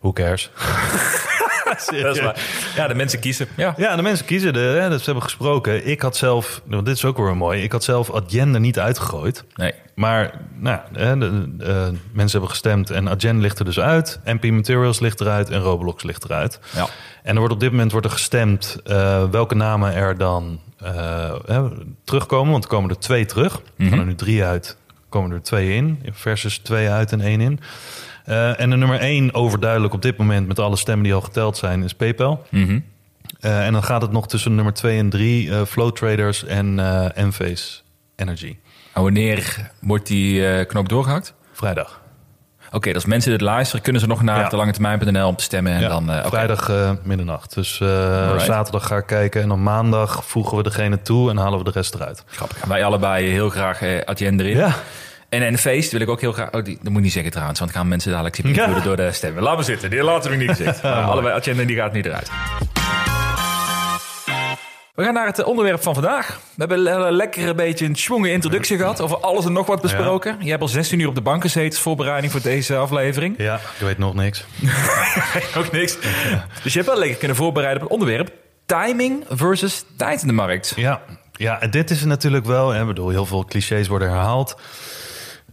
[0.00, 0.50] Who cares?
[2.02, 2.40] dat is waar.
[2.76, 3.48] Ja, de mensen kiezen.
[3.56, 4.52] Ja, ja de mensen kiezen.
[4.52, 5.86] De, hè, dat ze hebben gesproken.
[5.86, 7.62] Ik had zelf, nou, dit is ook weer mooi.
[7.62, 9.44] Ik had zelf Adyen niet uitgegooid.
[9.54, 9.72] Nee.
[9.94, 14.20] Maar nou, hè, de, de, mensen hebben gestemd en Adyen ligt er dus uit.
[14.24, 16.60] MP Materials ligt eruit en Roblox ligt eruit.
[16.74, 16.86] Ja.
[17.22, 21.64] En er wordt op dit moment wordt er gestemd uh, welke namen er dan uh,
[22.04, 22.52] terugkomen.
[22.52, 23.58] Want er komen er twee terug.
[23.58, 23.88] Mm -hmm.
[23.88, 24.76] gaan er nu drie uit,
[25.08, 26.02] komen er twee in.
[26.12, 27.60] Versus twee uit en één in.
[28.28, 31.56] Uh, en de nummer één overduidelijk op dit moment met alle stemmen die al geteld
[31.56, 32.46] zijn is PayPal.
[32.50, 32.84] Mm -hmm.
[33.40, 36.78] uh, en dan gaat het nog tussen nummer twee en drie uh, Flow Traders en
[37.14, 37.80] Enphase
[38.16, 38.56] Energy.
[38.92, 41.34] En wanneer wordt die knop doorgehakt?
[41.52, 42.02] Vrijdag.
[42.66, 44.48] Oké, okay, dus mensen dit luisteren, kunnen ze nog naar ja.
[44.48, 45.72] de lange termijn.nl om te stemmen.
[45.72, 46.24] En ja, dan, okay.
[46.24, 46.70] Vrijdag
[47.02, 47.54] middernacht.
[47.54, 47.76] Dus
[48.36, 51.70] zaterdag ga ik kijken en op maandag voegen we degene toe en halen we de
[51.70, 52.24] rest eruit.
[52.26, 52.64] Grappig.
[52.64, 54.56] Wij allebei heel graag Adyen erin.
[54.56, 54.74] Ja.
[55.34, 56.52] En een feest wil ik ook heel graag.
[56.52, 58.80] Oh, die, dat moet ik niet zeggen trouwens, want gaan mensen dadelijk zitten ja.
[58.80, 59.42] door de stemmen.
[59.42, 60.82] Laat me zitten, die laten we niet gezegd.
[61.10, 62.30] allebei agenda die gaat niet eruit.
[64.94, 66.40] We gaan naar het onderwerp van vandaag.
[66.54, 69.00] We hebben een lekkere beetje een schwongen introductie gehad.
[69.00, 70.36] Over alles en nog wat besproken.
[70.40, 73.34] Je hebt al 16 uur op de bank gezeten voorbereiding voor deze aflevering.
[73.38, 74.44] Ja, ik weet nog niks.
[75.54, 75.98] nog niks.
[76.30, 76.46] Ja.
[76.62, 78.32] Dus je hebt wel lekker kunnen voorbereiden op het onderwerp.
[78.66, 80.72] Timing versus tijd in de markt.
[80.76, 82.74] Ja, ja en dit is natuurlijk wel...
[82.74, 84.56] Ik bedoel, heel veel clichés worden herhaald.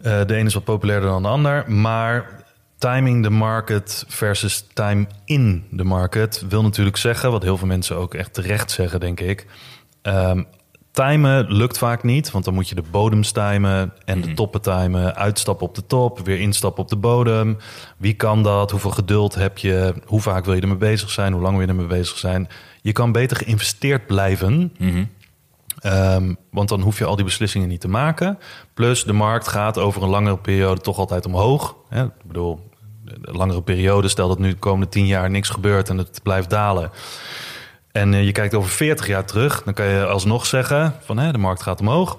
[0.04, 1.72] Uh, de ene is wat populairder dan de ander.
[1.72, 2.44] Maar
[2.78, 7.96] timing the market versus time in the market wil natuurlijk zeggen, wat heel veel mensen
[7.96, 9.48] ook echt terecht zeggen, denk ik.
[10.02, 10.46] Um,
[10.92, 15.16] timen lukt vaak niet, want dan moet je de bodems timen en de toppen timen.
[15.16, 17.58] Uitstappen op de top, weer instappen op de bodem.
[17.98, 18.72] Wie kan dat?
[18.72, 19.94] Hoeveel geduld heb je?
[20.06, 21.34] Hoe vaak wil je ermee bezig zijn?
[21.34, 22.48] Hoe lang wil je ermee bezig zijn?
[22.82, 24.54] Je kan beter geïnvesteerd blijven.
[24.54, 25.10] Mm -hmm.
[25.86, 28.40] Um, want dan hoef je al die beslissingen niet te maken.
[28.74, 31.76] Plus de markt gaat over een langere periode toch altijd omhoog.
[31.90, 32.04] Hè?
[32.04, 32.70] Ik bedoel,
[33.06, 36.50] een langere periode, stel dat nu de komende tien jaar niks gebeurt en het blijft
[36.50, 36.92] dalen.
[37.92, 41.32] En uh, je kijkt over 40 jaar terug, dan kan je alsnog zeggen van hè,
[41.32, 42.18] de markt gaat omhoog.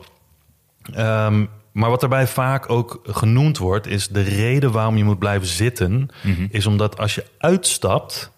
[0.98, 5.48] Um, maar wat daarbij vaak ook genoemd wordt, is de reden waarom je moet blijven
[5.48, 6.48] zitten, mm -hmm.
[6.50, 8.30] is omdat als je uitstapt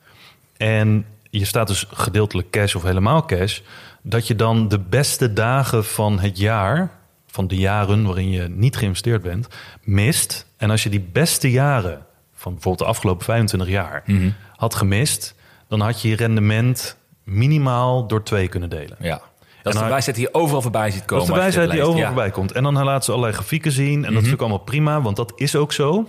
[0.57, 3.61] en je staat dus gedeeltelijk cash of helemaal cash,
[4.07, 6.91] dat je dan de beste dagen van het jaar,
[7.27, 9.49] van de jaren waarin je niet geïnvesteerd bent,
[9.83, 10.47] mist.
[10.57, 14.35] En als je die beste jaren van bijvoorbeeld de afgelopen 25 jaar mm -hmm.
[14.57, 15.35] had gemist,
[15.69, 18.97] dan had je je rendement minimaal door twee kunnen delen.
[19.01, 19.21] Ja.
[19.63, 21.27] Dat is de wijsheid die je overal voorbij ziet komen.
[21.27, 22.07] Dat is de wijsheid die overal ja.
[22.07, 22.53] voorbij komt.
[22.53, 23.87] En dan laten ze allerlei grafieken zien.
[23.87, 24.15] En mm -hmm.
[24.15, 26.09] dat is natuurlijk allemaal prima, want dat is ook zo.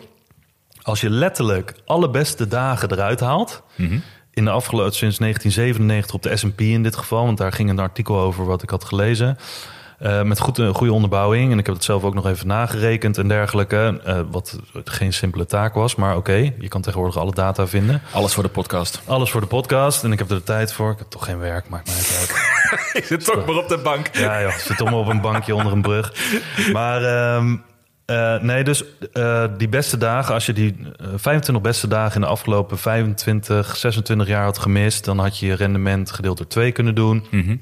[0.82, 3.64] Als je letterlijk alle beste dagen eruit haalt...
[3.76, 4.02] Mm -hmm
[4.36, 7.80] in de afgelopen sinds 1997 op de S&P in dit geval, want daar ging een
[7.80, 9.38] artikel over wat ik had gelezen.
[10.02, 11.52] Uh, met goed, een goede onderbouwing.
[11.52, 14.02] En ik heb het zelf ook nog even nagerekend en dergelijke.
[14.08, 15.96] Uh, wat geen simpele taak was.
[15.96, 18.02] Maar oké, okay, je kan tegenwoordig alle data vinden.
[18.12, 19.02] Alles voor de podcast.
[19.06, 20.04] Alles voor de podcast.
[20.04, 20.92] En ik heb er de tijd voor.
[20.92, 22.30] Ik heb toch geen werk, maakt mij uit.
[23.00, 24.10] ik zit toch maar op de bank.
[24.14, 26.14] Ja, ja, zit toch maar op een bankje onder een brug.
[26.72, 27.36] Maar...
[27.36, 27.64] Um,
[28.06, 32.22] uh, nee, dus uh, die beste dagen, als je die uh, 25 beste dagen in
[32.22, 36.72] de afgelopen 25, 26 jaar had gemist, dan had je je rendement gedeeld door twee
[36.72, 37.26] kunnen doen.
[37.32, 37.62] Mm -hmm.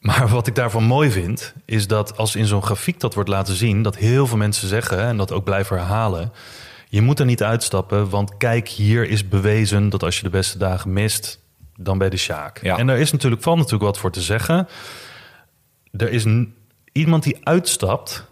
[0.00, 3.54] Maar wat ik daarvan mooi vind, is dat als in zo'n grafiek dat wordt laten
[3.54, 6.32] zien, dat heel veel mensen zeggen en dat ook blijven herhalen.
[6.88, 10.58] Je moet er niet uitstappen, want kijk, hier is bewezen dat als je de beste
[10.58, 11.40] dagen mist,
[11.76, 12.62] dan ben je de sjaak.
[12.62, 12.78] Ja.
[12.78, 14.68] En daar is natuurlijk van natuurlijk wat voor te zeggen.
[15.92, 16.24] Er is
[16.92, 18.26] iemand die uitstapt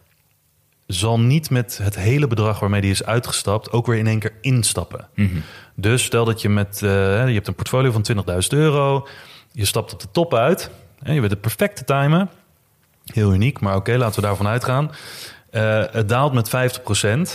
[0.87, 4.33] zal niet met het hele bedrag waarmee die is uitgestapt ook weer in één keer
[4.41, 5.09] instappen.
[5.15, 5.43] Mm -hmm.
[5.75, 6.91] Dus stel dat je met uh,
[7.29, 8.07] je hebt een portfolio van
[8.41, 9.09] 20.000 euro,
[9.53, 10.71] je stapt op de top uit,
[11.03, 12.31] en je weet het perfecte timen,
[13.05, 14.91] heel uniek, maar oké, okay, laten we daarvan uitgaan.
[15.51, 16.51] Uh, het daalt met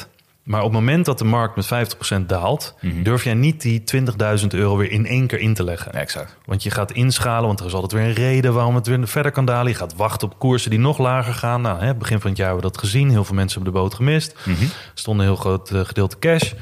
[0.03, 0.07] 50%.
[0.49, 2.87] Maar op het moment dat de markt met 50% daalt, Mhm.
[2.87, 3.03] mm -hmm.
[3.03, 5.93] durf jij niet die 20.000 euro weer in één keer in te leggen.
[5.93, 6.37] Exact.
[6.45, 9.31] Want je gaat inschalen, want er is altijd weer een reden waarom het weer verder
[9.31, 9.71] kan dalen.
[9.71, 11.61] Je gaat wachten op koersen die nog lager gaan.
[11.61, 13.09] Nou, hè, begin van het jaar hebben we dat gezien.
[13.09, 14.35] Heel veel mensen hebben de boot gemist.
[14.45, 14.67] Mm -hmm.
[14.93, 16.53] Stond een heel groot uh, gedeelte cash.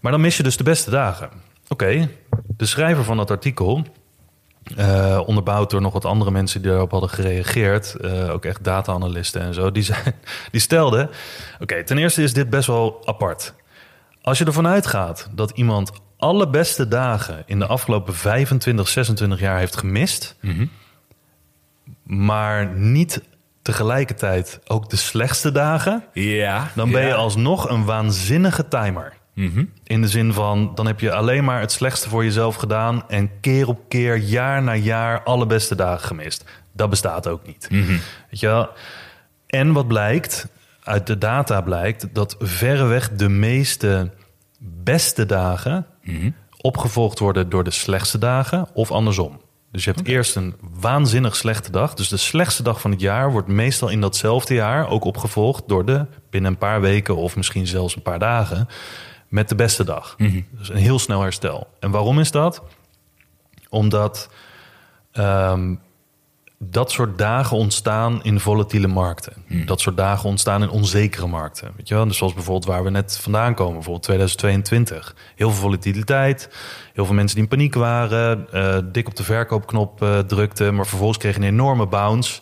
[0.00, 1.26] Maar dan mis je dus de beste dagen.
[1.68, 2.08] Oké, okay.
[2.56, 3.86] de schrijver van dat artikel
[4.76, 7.94] eh, onderbouwd door nog wat andere mensen die daarop hadden gereageerd.
[7.94, 9.72] eh, ook echt data-analysten en zo.
[9.72, 10.14] Die, zijn,
[10.52, 11.10] die stelden:
[11.60, 13.54] Oké, ten eerste is dit best wel apart.
[14.22, 19.58] Als je ervan uitgaat dat iemand alle beste dagen in de afgelopen 25, 26 jaar
[19.58, 20.36] heeft gemist,
[22.02, 23.22] maar niet
[23.62, 26.68] tegelijkertijd ook de slechtste dagen, Ja.
[26.74, 29.12] dan ben je alsnog een waanzinnige timer.
[29.34, 29.64] Mhm.
[29.84, 33.08] In de zin van, dan heb je alleen maar het slechtste voor jezelf gedaan...
[33.08, 36.44] en keer op keer, jaar na jaar, alle beste dagen gemist.
[36.72, 37.68] Dat bestaat ook niet.
[37.70, 38.68] Weet je wel?
[39.46, 40.48] En wat blijkt,
[40.82, 42.08] uit de data blijkt...
[42.12, 44.10] dat verreweg de meeste
[44.58, 45.86] beste dagen...
[46.60, 49.40] opgevolgd worden door de slechtste dagen of andersom.
[49.70, 51.94] Dus je hebt eerst een waanzinnig slechte dag.
[51.94, 54.88] Dus de slechtste dag van het jaar wordt meestal in datzelfde jaar...
[54.88, 57.16] ook opgevolgd door de binnen een paar weken...
[57.16, 58.68] of misschien zelfs een paar dagen
[59.32, 60.16] met de beste dag.
[60.50, 61.68] Dus een heel snel herstel.
[61.80, 62.62] En waarom is dat?
[63.68, 64.30] Omdat
[65.12, 65.74] ehm,
[66.58, 69.32] dat soort dagen ontstaan in volatiele markten.
[69.66, 71.72] Dat soort dagen ontstaan in onzekere markten.
[71.76, 72.06] Weet je wel?
[72.06, 75.16] Dus zoals bijvoorbeeld waar we net vandaan komen, bijvoorbeeld 2022.
[75.34, 76.48] Heel veel volatiliteit,
[76.92, 80.86] heel veel mensen die in paniek waren, eh, dik op de verkoopknop eh, drukten, maar
[80.86, 82.40] vervolgens kregen een enorme bounce.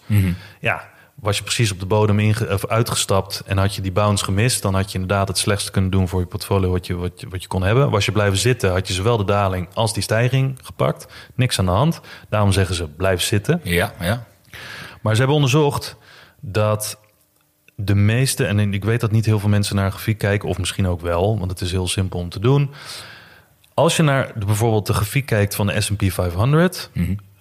[0.61, 0.88] Ja,
[1.20, 4.74] was je precies op de bodem of uitgestapt en had je die bounce gemist, dan
[4.74, 7.42] had je inderdaad het slechtste kunnen doen voor je portfolio wat je, wat je, wat
[7.42, 7.90] je kon hebben.
[7.90, 11.06] Was je blijven zitten, had je zowel de daling als die stijging gepakt.
[11.35, 12.00] Niks aan de hand.
[12.28, 13.61] Daarom zeggen ze blijf zitten.
[13.64, 14.26] Ja, ja.
[15.00, 15.96] Maar ze hebben onderzocht
[16.40, 16.98] dat
[17.74, 20.59] de meeste, en ik weet dat niet heel veel mensen naar een grafiek kijken, of
[20.59, 22.70] misschien ook wel, want het is heel simpel om te doen.
[23.74, 26.90] Als je naar de, bijvoorbeeld de grafiek kijkt van de SP 500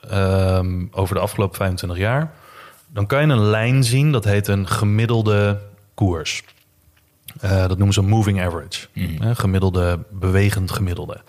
[0.10, 2.32] ehm, over de afgelopen 25 jaar,
[2.94, 5.60] dan kan je een lijn zien dat heet een gemiddelde
[5.94, 6.44] koers.
[7.40, 8.88] Eh, dat noemen ze een moving average.
[8.94, 11.22] Hè, gemiddelde, bewegend gemiddelde.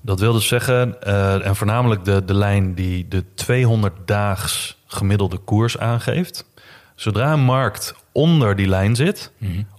[0.00, 5.78] Dat wil dus zeggen, eh, en voornamelijk de, de lijn die de 200-daags gemiddelde koers
[5.78, 6.44] aangeeft.
[6.94, 9.32] Zodra een markt onder die lijn zit,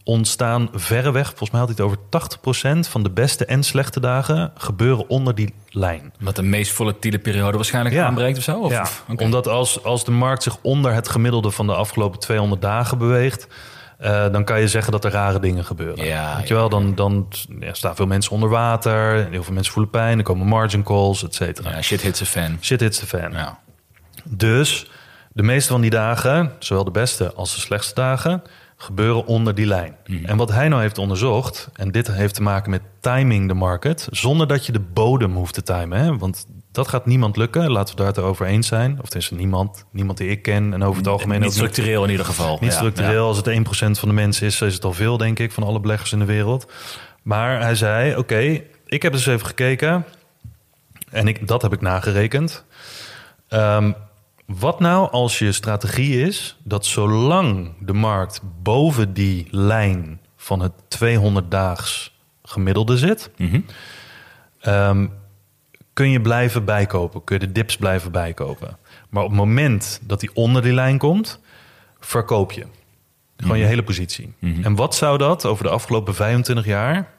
[0.04, 4.52] ontstaan verreweg, volgens mij had hij het over 80% van de beste en slechte dagen
[4.58, 6.13] gebeuren onder die lijn.
[6.19, 8.06] Wat de meest volatiele periode waarschijnlijk Ja.
[8.06, 8.60] aanbreekt of zo?
[8.60, 12.62] Of, Ja, omdat als, als de markt zich onder het gemiddelde van de afgelopen 200
[12.62, 13.47] dagen beweegt,
[13.97, 16.06] eh, dan kan je zeggen dat er rare dingen gebeuren.
[16.06, 17.28] Ja, Weet je wel, dan, dan
[17.60, 21.23] ja, staan veel mensen onder water, heel veel mensen voelen pijn, er komen margin calls,
[21.23, 21.69] et cetera.
[21.69, 22.58] Ja, shit hits a fan.
[22.62, 23.32] Shit hits the fan.
[23.32, 23.60] Ja.
[24.23, 24.89] Dus
[25.34, 28.42] de meeste van die dagen, zowel de beste als de slechtste dagen,
[28.78, 29.96] gebeuren onder die lijn.
[30.24, 34.08] En wat hij nou heeft onderzocht, en dit heeft te maken met timing de market,
[34.12, 36.00] zonder dat je de bodem hoeft te timen.
[36.00, 36.18] Hè?
[36.18, 39.00] Want dat gaat niemand lukken, laten we daar het over eens zijn.
[39.02, 41.70] Of is niemand, niemand die ik ken en over het algemeen Niet ook niet.
[41.70, 42.58] structureel in ieder geval.
[42.62, 43.28] Niet Ja, structureel.
[43.28, 45.80] Als het 1% van de mensen is, is het al veel, denk ik, van alle
[45.80, 46.72] beleggers in de wereld.
[47.22, 50.06] Maar hij zei: Oké, ik heb dus even gekeken.
[51.12, 52.63] En ik, dat heb ik nagerekend.
[53.48, 53.92] Ehm,
[54.58, 60.72] wat nou als je strategie is dat zolang de markt boven die lijn van het
[60.88, 63.60] 200-daags gemiddelde zit, Mhm.
[64.62, 65.08] ehm,
[65.94, 68.78] kun je blijven bijkopen, kun je de dips blijven bijkopen.
[69.10, 71.40] Maar op het moment dat die onder die lijn komt,
[72.00, 72.66] verkoop je.
[73.38, 74.34] Gewoon je hele positie.
[74.64, 77.12] En wat zou dat over de afgelopen 25 jaar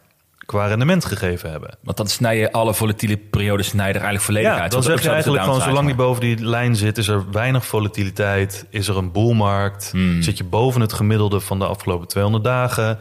[0.50, 1.76] qua rendement gegeven hebben?
[1.82, 4.72] Want dan snij je alle volatiele periodes snij je er eigenlijk volledig Ja, uit.
[4.72, 8.66] dan zeg je eigenlijk gewoon, zolang die boven die lijn zit, is er weinig volatiliteit.
[8.70, 9.92] Is er een boelmarkt?
[10.20, 12.98] Zit je boven het gemiddelde van de afgelopen 200 dagen?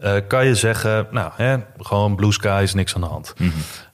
[0.00, 3.34] eh, kan je zeggen, nou, hè, gewoon blue sky is niks aan de hand.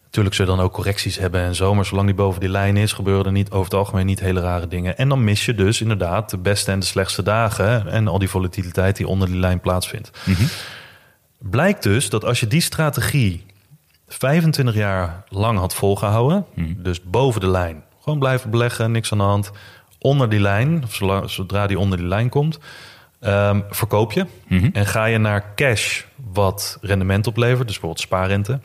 [0.05, 2.92] Natuurlijk zullen dan ook correcties hebben en zo, maar zolang die boven die lijn is,
[2.92, 4.97] gebeuren er niet over het algemeen niet hele rare dingen.
[4.99, 8.29] En dan mis je dus inderdaad de beste en de slechtste dagen en al die
[8.29, 10.11] volatiliteit die onder die lijn plaatsvindt.
[11.38, 13.46] Blijkt dus dat als je die strategie
[14.09, 16.46] 25 jaar lang had volgehouden,
[16.77, 19.51] dus boven de lijn, gewoon blijven beleggen, niks aan de hand,
[19.98, 20.94] onder die lijn, of
[21.31, 22.59] zodra die onder die lijn komt,
[23.20, 24.27] ehm, verkoop je
[24.72, 28.61] en ga je naar cash wat rendement oplevert, dus bijvoorbeeld spaarrente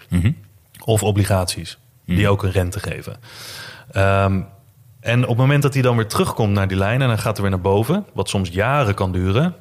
[0.85, 3.17] of obligaties die ook een rente geven.
[3.91, 4.41] Ehm,
[4.99, 7.33] en op het moment dat hij dan weer terugkomt naar die lijn en dan gaat
[7.33, 9.53] hij weer naar boven, wat soms jaren kan duren, en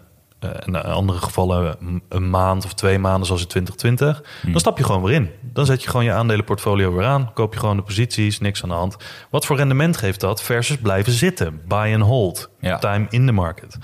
[0.66, 4.84] in andere gevallen een- een maand of twee maanden zoals in 2020, dan stap je
[4.84, 5.30] gewoon weer in.
[5.42, 8.68] Dan zet je gewoon je aandelenportfolio weer aan, koop je gewoon de posities, niks aan
[8.68, 8.96] de hand.
[9.30, 12.78] Wat voor rendement geeft dat versus blijven zitten, buy and hold, Ja.
[12.78, 13.78] time in the market.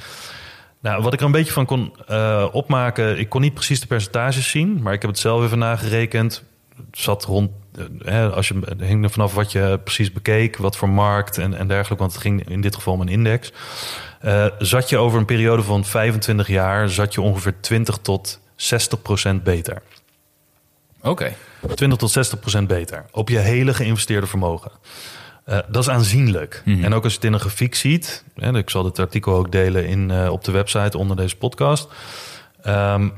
[0.80, 3.86] Nou, wat ik er een beetje van kon eh, opmaken, ik kon niet precies de
[3.86, 6.44] percentages zien, maar ik heb het zelf even nagerekend.
[6.90, 7.67] Het zat rond, eh,
[7.98, 11.68] hè, als je hing er vanaf wat je precies bekeek, wat voor markt en, en
[11.68, 13.52] dergelijke, want het ging in dit geval om een index.
[14.20, 19.02] Eh, zat je over een periode van 25 jaar, zat je ongeveer 20 tot 60
[19.02, 19.82] procent beter.
[21.02, 21.34] Oké.
[21.74, 24.70] 20 tot 60 procent beter op je hele geïnvesteerde vermogen.
[25.44, 26.62] Eh, dat is aanzienlijk.
[26.64, 26.84] Mhm.
[26.84, 29.52] En ook als je het in een grafiek ziet, hè, ik zal het artikel ook
[29.52, 31.88] delen in, eh, op de website onder deze podcast.
[32.62, 33.08] Ehm,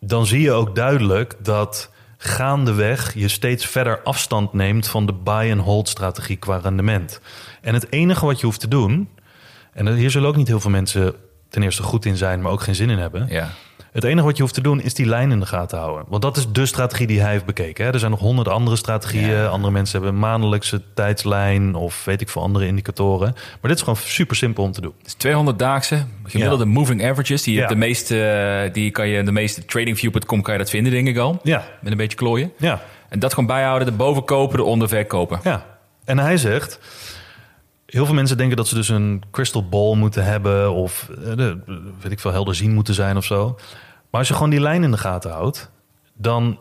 [0.00, 1.90] dan zie je ook duidelijk dat
[2.24, 7.20] gaandeweg je steeds verder afstand neemt van de buy-and-hold strategie qua rendement.
[7.60, 9.08] En het enige wat je hoeft te doen,
[9.72, 11.14] en hier zullen ook niet heel veel mensen
[11.48, 13.26] ten eerste goed in zijn, maar ook geen zin in hebben.
[13.28, 13.50] Ja.
[13.94, 16.04] Het enige wat je hoeft te doen is die lijn in de gaten houden.
[16.08, 17.84] Want dat is de strategie die hij heeft bekeken.
[17.84, 17.92] Hè.
[17.92, 19.28] Er zijn nog honderd andere strategieën.
[19.30, 19.46] Ja.
[19.46, 23.32] Andere mensen hebben een maandelijkse tijdslijn of weet ik veel andere indicatoren.
[23.34, 24.92] Maar dit is gewoon super simpel om te doen.
[25.02, 27.42] Dus 200-daagse gemiddelde moving averages.
[27.42, 27.66] Die, Ja.
[27.66, 31.16] de meeste, die kan je in de meeste tradingview.com kan je dat vinden, denk ik
[31.18, 31.40] al.
[31.42, 32.52] Ja, Met een beetje klooien.
[32.58, 35.40] ja, En dat gewoon bijhouden, de boven kopen, de onder verkopen.
[35.42, 35.64] ja.
[36.04, 36.78] En hij zegt...
[37.94, 40.72] Heel veel mensen denken dat ze dus een crystal ball moeten hebben...
[40.72, 41.34] of eh,
[42.00, 43.58] weet ik veel, helder zien moeten zijn of zo.
[44.10, 45.70] Maar als je gewoon die lijn in de gaten houdt...
[46.14, 46.58] dan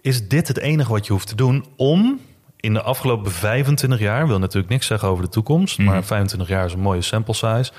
[0.00, 2.20] is dit het enige wat je hoeft te doen om
[2.56, 4.26] in de afgelopen 25 jaar...
[4.26, 5.78] wil natuurlijk niks zeggen over de toekomst...
[5.78, 7.72] maar 25 jaar is een mooie sample size...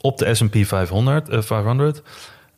[0.00, 2.02] op de S&P 500, eh, 500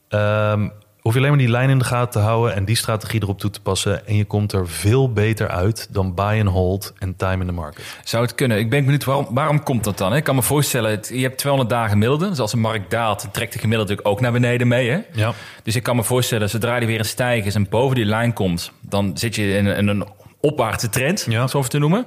[0.08, 0.68] ehm,
[1.00, 2.54] hoef je alleen maar die lijn in de gaten te houden...
[2.54, 4.06] en die strategie erop toe te passen...
[4.06, 7.52] en je komt er veel beter uit dan buy and hold en time in the
[7.52, 7.82] market.
[8.04, 8.58] Zou het kunnen?
[8.58, 10.10] Ik ben benieuwd, waarom, waarom komt dat dan?
[10.10, 10.16] hè?
[10.16, 12.28] Ik kan me voorstellen, het- je hebt 200 dagen gemiddelde.
[12.28, 14.90] Dus als een markt daalt, trekt de gemiddelde natuurlijk ook naar beneden mee.
[14.90, 14.98] Hè?
[15.12, 15.32] Ja.
[15.62, 18.32] Dus ik kan me voorstellen, zodra die weer een stijgen is en boven die lijn
[18.32, 18.72] komt...
[18.80, 20.04] dan zit je in, in een
[20.40, 21.46] opwaartse trend, Ja.
[21.46, 22.06] zo te noemen.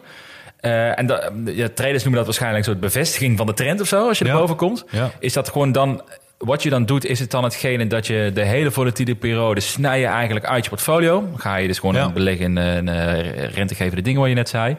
[0.60, 1.08] Eh, en
[1.46, 4.26] ja, traders noemen dat waarschijnlijk een soort bevestiging van de trend of zo, als je
[4.26, 4.32] Ja.
[4.32, 4.86] er boven komt.
[4.92, 5.12] Ja.
[5.20, 6.02] Is dat gewoon dan,
[6.42, 10.00] wat je dan doet, is het dan hetgene dat je de hele volatiele periode snij
[10.00, 11.24] je eigenlijk uit je portfolio.
[11.36, 12.10] Ga je dus gewoon Ja.
[12.12, 14.78] beleggen in eh, een, eh, rentegevende dingen wat je net zei.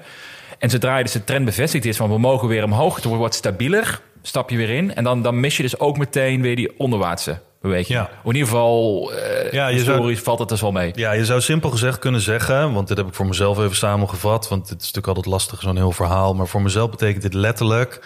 [0.59, 3.21] En zodra je dus de trend bevestigd is van we mogen weer omhoog, het wordt
[3.21, 4.95] wat stabieler, stap je weer in.
[4.95, 7.99] En dan, dan mis je dus ook meteen weer die onderwaartse beweging.
[7.99, 8.11] Ja.
[8.25, 10.91] In ieder geval, eh Ja, je historisch valt het dus wel mee.
[10.95, 14.49] Ja, je zou simpel gezegd kunnen zeggen, want dit heb ik voor mezelf even samengevat,
[14.49, 16.35] want het is natuurlijk altijd lastig, zo'n heel verhaal.
[16.35, 18.01] Maar voor mezelf betekent dit letterlijk,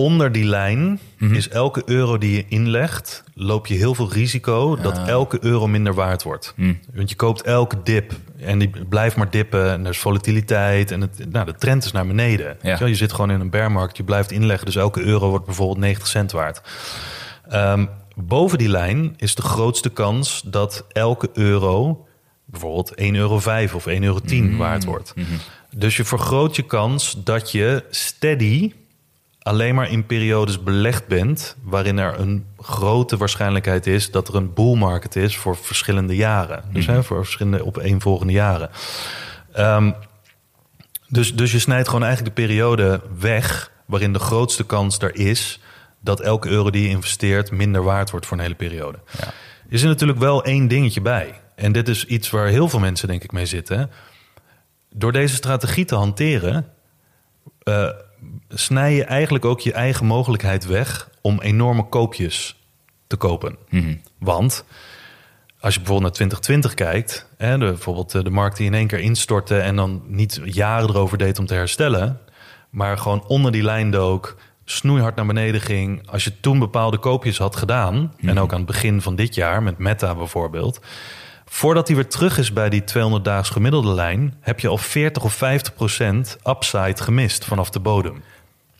[0.00, 5.08] onder die lijn is elke euro die je inlegt, loop je heel veel risico dat
[5.08, 6.54] elke euro minder waard wordt.
[6.94, 11.00] Want je koopt elke dip en die blijft maar dippen en er is volatiliteit en
[11.00, 12.56] het, nou, de trend is naar beneden.
[12.62, 16.06] Je zit gewoon in een bearmarkt, je blijft inleggen, dus elke euro wordt bijvoorbeeld 90
[16.06, 16.62] cent waard.
[17.48, 22.06] Ehm, boven die lijn is de grootste kans dat elke euro
[22.44, 23.34] bijvoorbeeld 1,05 euro
[23.74, 25.14] of 1,10 euro waard wordt.
[25.76, 28.72] Dus je vergroot je kans dat je steady
[29.42, 34.54] alleen maar in periodes belegd bent waarin er een grote waarschijnlijkheid is dat er een
[34.54, 36.64] bull market is voor verschillende jaren.
[36.72, 38.70] Dus hè, voor verschillende opeenvolgende jaren.
[39.52, 39.92] Ehm,
[41.08, 45.60] dus, dus je snijdt gewoon eigenlijk de periode weg waarin de grootste kans er is
[46.00, 48.98] dat elke euro die je investeert minder waard wordt voor een hele periode.
[49.18, 49.32] Ja.
[49.68, 51.40] Is er natuurlijk wel één dingetje bij.
[51.54, 53.90] En dit is iets waar heel veel mensen denk ik mee zitten.
[54.92, 56.66] Door deze strategie te hanteren,
[57.62, 57.88] eh,
[58.48, 62.56] snij je eigenlijk ook je eigen mogelijkheid weg om enorme koopjes
[63.06, 63.56] te kopen.
[64.18, 64.64] Want
[65.60, 68.86] als je bijvoorbeeld naar 2020 kijkt, hè, de, bijvoorbeeld eh, de markt die in één
[68.86, 72.20] keer instortte en dan niet jaren erover deed om te herstellen,
[72.70, 76.08] maar gewoon onder die lijn dook, snoeihard naar beneden ging.
[76.08, 79.62] Als je toen bepaalde koopjes had gedaan, en ook aan het begin van dit jaar
[79.62, 80.80] met Meta bijvoorbeeld,
[81.52, 85.22] voordat hij weer terug is bij die 200 daags gemiddelde lijn, heb je al 40
[85.22, 88.22] of 50 procent upside gemist vanaf de bodem.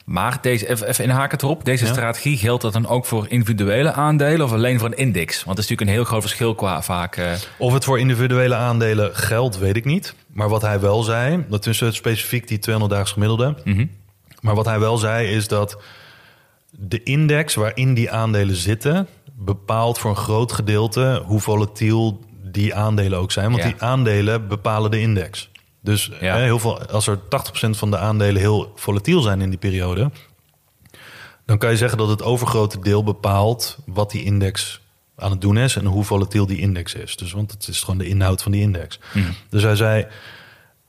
[0.05, 1.65] Maar deze, even, inhaken erop.
[1.65, 1.93] Deze Ja.
[1.93, 5.45] strategie geldt dat dan ook voor individuele aandelen of alleen voor een index?
[5.45, 7.17] Want dat is natuurlijk een heel groot verschil qua vaak.
[7.17, 10.15] eh, Of het voor individuele aandelen geldt, weet ik niet.
[10.33, 13.55] Maar wat hij wel zei, dat is specifiek die 200 daags gemiddelde.
[14.41, 15.83] Maar wat hij wel zei is dat
[16.71, 19.07] de index waarin die aandelen zitten...
[19.35, 22.21] bepaalt voor een groot gedeelte hoe volatiel
[22.53, 23.51] die aandelen ook zijn.
[23.51, 23.69] Want Ja.
[23.69, 25.51] die aandelen bepalen de index.
[25.83, 26.37] Dus Ja.
[26.37, 30.11] heel veel, als er 80% van de aandelen heel volatiel zijn in die periode...
[31.47, 34.81] dan kan je zeggen dat het overgrote deel bepaalt wat die index
[35.17, 37.17] aan het doen is en hoe volatiel die index is.
[37.17, 38.99] Dus want het is gewoon de inhoud van die index.
[39.51, 40.07] Dus hij zei,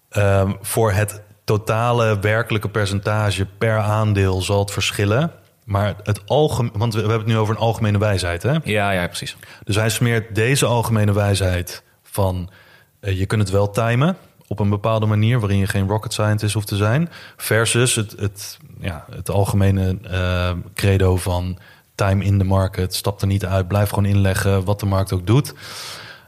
[0.10, 5.32] ehm, voor het totale werkelijke percentage per aandeel zal het verschillen.
[5.72, 8.56] Maar het algemeen, want we, we hebben het nu over een algemene wijsheid, hè?
[8.64, 9.38] ja, ja, precies.
[9.64, 12.50] Dus hij smeert deze algemene wijsheid van
[13.00, 16.54] eh, je kunt het wel timen op een bepaalde manier waarin je geen rocket scientist
[16.54, 21.58] hoeft te zijn, versus het, het, ja, het algemene eh, credo van
[21.96, 25.28] time in the market, stap er niet uit, blijf gewoon inleggen wat de markt ook
[25.28, 25.54] doet.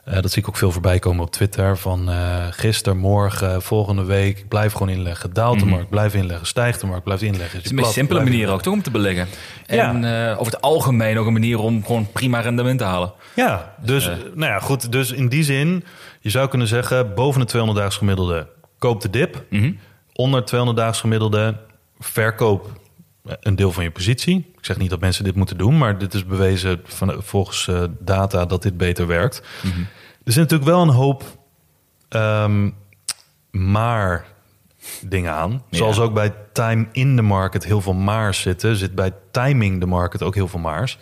[0.03, 1.77] Eh, dat zie ik ook veel voorbij komen op Twitter.
[1.77, 4.45] Van eh gisteren, morgen, volgende week.
[4.47, 5.33] Blijf gewoon inleggen.
[5.33, 6.47] Daalt de markt, blijf inleggen.
[6.47, 7.57] Stijgt de markt, blijf inleggen.
[7.57, 9.27] Het is een een simpele manier ook, toch, om te beleggen.
[9.67, 9.89] Ja.
[9.89, 13.13] En eh, over het algemeen ook een manier om gewoon prima rendement te halen.
[13.35, 14.91] Ja, dus, eh, nou ja, goed.
[14.91, 15.83] Dus in die zin,
[16.19, 18.47] je zou kunnen zeggen, boven de 200 daags gemiddelde,
[18.77, 19.43] koop de dip.
[19.49, 19.71] Mhm.
[20.13, 21.55] onder 200 daags gemiddelde
[21.99, 22.81] verkoop
[23.23, 24.51] een deel van je positie.
[24.57, 27.83] Ik zeg niet dat mensen dit moeten doen, maar dit is bewezen van, volgens uh,
[27.99, 29.41] data dat dit beter werkt.
[30.23, 31.23] Er zit natuurlijk wel een hoop
[32.09, 32.69] ehm,
[33.51, 34.25] maar
[35.01, 35.63] dingen aan.
[35.69, 39.85] Zoals ook bij time in the market heel veel maars zitten, zit bij timing the
[39.85, 40.97] market ook heel veel maars.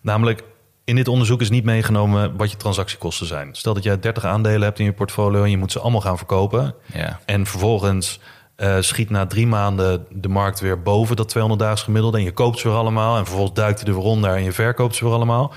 [0.00, 0.42] Namelijk,
[0.84, 3.54] in dit onderzoek is niet meegenomen wat je transactiekosten zijn.
[3.54, 6.16] Stel dat jij 30 aandelen hebt in je portfolio en je moet ze allemaal gaan
[6.16, 6.74] verkopen.
[6.92, 7.20] Ja.
[7.24, 8.20] En vervolgens
[8.56, 12.18] uh, schiet na drie maanden de markt weer boven dat 200 daags gemiddelde.
[12.18, 13.16] En je koopt ze weer allemaal.
[13.16, 15.54] En vervolgens duikt hij er weer onder en je verkoopt ze weer allemaal.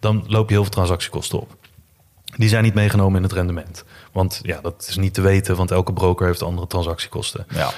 [0.00, 1.56] Dan loop je heel veel transactiekosten op.
[2.36, 3.84] Die zijn niet meegenomen in het rendement.
[4.12, 7.46] Want ja, dat is niet te weten, want elke broker heeft andere transactiekosten.
[7.48, 7.70] Ja.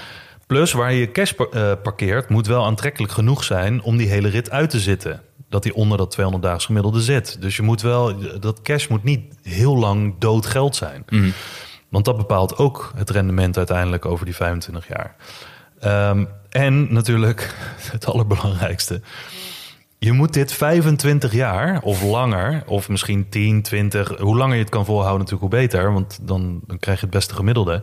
[0.47, 4.29] Plus waar je je cash uh, parkeert, moet wel aantrekkelijk genoeg zijn om die hele
[4.29, 5.23] rit uit te zitten.
[5.49, 7.41] Dat die onder dat 200 daags gemiddelde zit.
[7.41, 11.05] Dus je moet wel, dat cash moet niet heel lang dood geld zijn.
[11.09, 11.33] Mm.
[11.91, 15.15] Want dat bepaalt ook het rendement uiteindelijk over die 25 jaar.
[15.85, 17.55] Um, en natuurlijk
[17.93, 19.01] het allerbelangrijkste.
[19.99, 24.71] Je moet dit 25 jaar of langer, of misschien 10, 20, hoe langer je het
[24.71, 25.93] kan volhouden, natuurlijk hoe beter.
[25.93, 27.83] Want dan, dan krijg je het beste gemiddelde.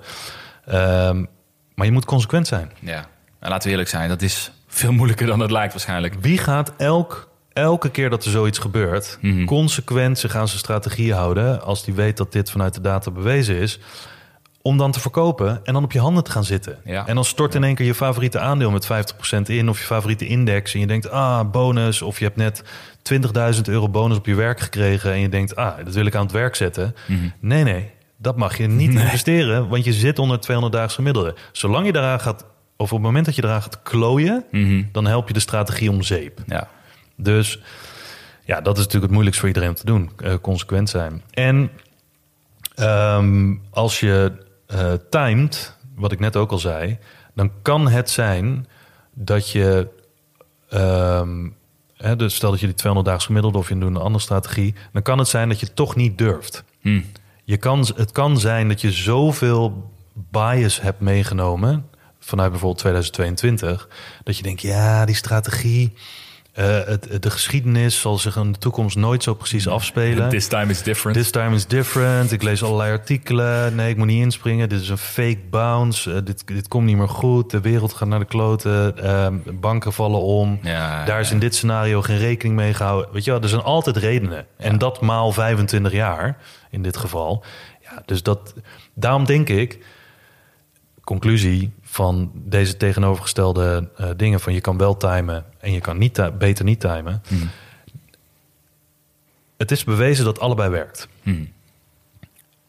[0.70, 1.28] Um,
[1.76, 2.72] maar je moet consequent zijn.
[2.80, 3.06] Ja,
[3.40, 6.16] en laten we eerlijk zijn, dat is veel moeilijker dan het lijkt waarschijnlijk.
[6.20, 9.46] Wie gaat elk, elke keer dat er zoiets gebeurt, Mhm.
[9.46, 13.56] consequent zich aan zijn strategie houden, als die weet dat dit vanuit de data bewezen
[13.56, 13.80] is,
[14.62, 16.78] om dan te verkopen en dan op je handen te gaan zitten.
[16.86, 17.08] Ja.
[17.08, 20.28] En dan stort in één keer je favoriete aandeel met 50% in, of je favoriete
[20.28, 22.64] index, en je denkt, ah, bonus, of je hebt net
[23.02, 26.24] 20.000 euro bonus op je werk gekregen, en je denkt, ah, dat wil ik aan
[26.24, 26.96] het werk zetten.
[27.08, 27.20] Mhm.
[27.40, 31.36] Nee, nee, dat mag je niet investeren, want je zit onder 200 daags gemiddelde.
[31.52, 32.46] Zolang je daaraan gaat,
[32.78, 34.84] of op het moment dat je eraan gaat klooien, Mhm.
[34.92, 36.40] dan help je de strategie om zeep.
[36.48, 36.68] Ja.
[37.18, 37.60] Dus
[38.46, 40.12] ja, dat is natuurlijk het moeilijkst voor iedereen om te doen.
[40.18, 41.24] eh, consequent zijn.
[41.32, 41.72] En
[42.76, 44.32] ehm, als je
[44.68, 46.98] eh timed, wat ik net ook al zei,
[47.36, 48.68] dan kan het zijn
[49.14, 49.88] dat je.
[50.70, 51.50] ehm,
[51.98, 54.76] hè, dus stel dat je die 200 daags gemiddelde of je doet een andere strategie,
[54.92, 56.64] dan kan het zijn dat je toch niet durft.
[56.82, 57.02] Hm.
[57.44, 61.90] Je kan, het kan zijn dat je zoveel bias hebt meegenomen
[62.20, 63.90] vanuit bijvoorbeeld 2022,
[64.24, 65.94] dat je denkt, ja, die strategie,
[66.58, 70.30] eh, het, de geschiedenis zal zich in de toekomst nooit zo precies afspelen.
[70.30, 71.18] This time is different.
[71.18, 72.32] This time is different.
[72.32, 73.76] Ik lees allerlei artikelen.
[73.76, 74.70] Nee, ik moet niet inspringen.
[74.70, 76.14] Dit is een fake bounce.
[76.14, 77.52] Eh, dit, dit komt niet meer goed.
[77.52, 78.98] De wereld gaat naar de kloten.
[78.98, 80.60] Ehm, banken vallen om.
[80.62, 83.14] Ja, Daar is in dit scenario geen rekening mee gehouden.
[83.14, 84.46] Weet je wel, er zijn altijd redenen.
[84.58, 86.38] En dat maal 25 jaar
[86.70, 87.44] in dit geval.
[87.84, 88.54] Ja, dus dat,
[88.94, 89.80] daarom denk ik,
[91.04, 96.38] conclusie van deze tegenovergestelde eh, dingen van je kan wel timen en je kan niet
[96.38, 97.22] beter niet timen.
[97.30, 97.46] Mhm.
[99.58, 101.08] Het is bewezen dat allebei werkt.
[101.24, 101.46] Mhm.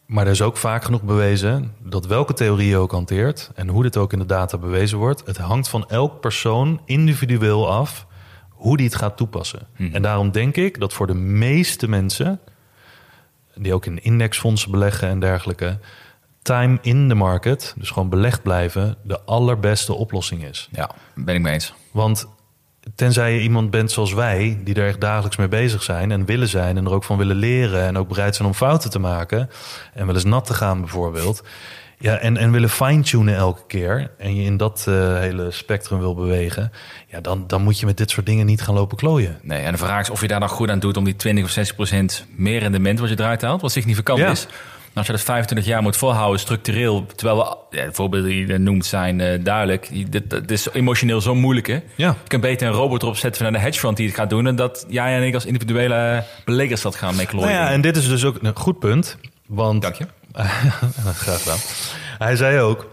[0.06, 3.82] Maar er is ook vaak genoeg bewezen dat welke theorie je ook hanteert en hoe
[3.82, 8.06] dit ook in de data bewezen wordt, het hangt van elk persoon individueel af
[8.50, 9.66] hoe die het gaat toepassen.
[9.76, 9.94] Mhm.
[9.94, 12.40] En daarom denk ik dat voor de meeste mensen,
[13.54, 15.78] die ook in indexfondsen beleggen en dergelijke,
[16.48, 20.68] time in the market, dus gewoon belegd blijven, de allerbeste oplossing is.
[20.72, 21.74] Ja, ben ik mee eens.
[21.90, 22.26] Want
[22.94, 26.48] tenzij je iemand bent zoals wij, die er echt dagelijks mee bezig zijn en willen
[26.48, 29.50] zijn en er ook van willen leren en ook bereid zijn om fouten te maken
[29.94, 31.42] en wel eens nat te gaan bijvoorbeeld.
[32.00, 36.14] Ja, en, en willen fine-tunen elke keer en je in dat eh, hele spectrum wil
[36.14, 36.72] bewegen,
[37.06, 39.38] ja, dan, dan moet je met dit soort dingen niet gaan lopen klooien.
[39.42, 41.44] Nee, en de vraag is of je daar dan goed aan doet om die 20
[41.44, 44.30] of 60 procent meer rendement wat je eruit haalt, wat significant Ja.
[44.30, 44.46] is.
[44.88, 47.38] En als je dat 25 jaar moet volhouden structureel, terwijl
[47.70, 50.12] we, ja, de voorbeelden die je noemt zijn eh, duidelijk.
[50.12, 51.80] Dit, dit is emotioneel zo moeilijk hè.
[51.94, 52.08] Ja.
[52.08, 54.46] Je kunt beter een robot erop zetten vanuit de hedge fund die het gaat doen,
[54.46, 57.48] en dat jij en ik als individuele beleggers dat gaan mee klooien.
[57.48, 59.16] Nou ja, en dit is dus ook een goed punt,
[59.46, 60.06] want Dank je.
[61.02, 61.58] Graag gedaan.
[62.18, 62.86] Hij zei ook,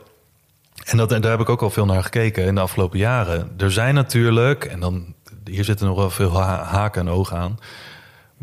[0.84, 3.52] en dat, en daar heb ik ook al veel naar gekeken in de afgelopen jaren.
[3.58, 5.14] Er zijn natuurlijk, en dan
[5.46, 7.60] hier zitten nog wel veel ha- haken en ogen aan.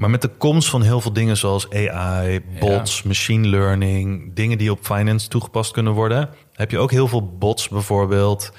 [0.03, 4.71] Maar met de komst van heel veel dingen zoals AI, bots, machine learning, dingen die
[4.71, 8.53] op finance toegepast kunnen worden, heb je ook heel veel bots bijvoorbeeld.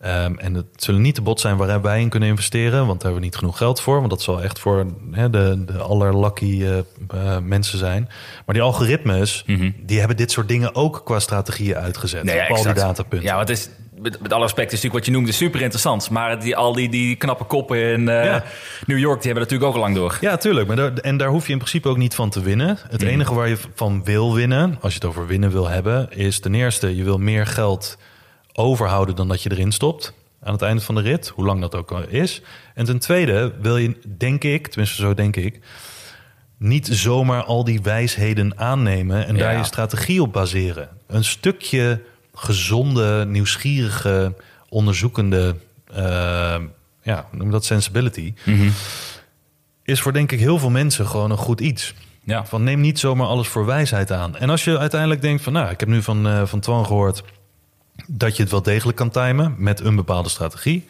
[0.00, 3.02] Ehm, en het zullen niet de bots zijn waar wij in kunnen investeren, want daar
[3.02, 3.98] hebben we niet genoeg geld voor.
[3.98, 8.08] Want dat zal echt voor de, de allerlucky eh, eh, mensen zijn.
[8.46, 9.44] Maar die algoritmes,
[9.80, 12.24] die hebben dit soort dingen ook qua strategieën uitgezet.
[12.24, 13.28] Nee, ja, op al die datapunten.
[13.28, 13.68] Ja, wat is
[14.02, 16.10] met, met alle respect is natuurlijk wat je noemt is super interessant.
[16.10, 18.44] Maar die, al die, die knappe koppen in eh, Ja.
[18.86, 20.18] New York, die hebben natuurlijk ook al lang door.
[20.20, 20.66] Ja, tuurlijk.
[20.66, 22.78] Maar daar, en daar hoef je in principe ook niet van te winnen.
[22.90, 26.40] Het enige waar je van wil winnen, als je het over winnen wil hebben, is
[26.40, 27.98] ten eerste, je wil meer geld
[28.52, 30.12] overhouden dan dat je erin stopt.
[30.42, 32.42] Aan het einde van de rit, hoe lang dat ook is.
[32.74, 35.60] En ten tweede wil je, denk ik, tenminste zo denk ik,
[36.58, 40.88] niet zomaar al die wijsheden aannemen en daar je strategie op baseren.
[41.06, 42.00] Een stukje
[42.34, 44.34] gezonde, nieuwsgierige,
[44.68, 45.56] onderzoekende,
[45.94, 46.60] eh,
[47.02, 48.34] ja, noem dat sensibility,
[49.84, 51.94] is voor denk ik heel veel mensen gewoon een goed iets.
[52.24, 52.46] Ja.
[52.46, 54.36] Van neem niet zomaar alles voor wijsheid aan.
[54.36, 57.22] En als je uiteindelijk denkt van, nou, ik heb nu van, eh van Twan gehoord
[58.06, 60.88] dat je het wel degelijk kan timen met een bepaalde strategie.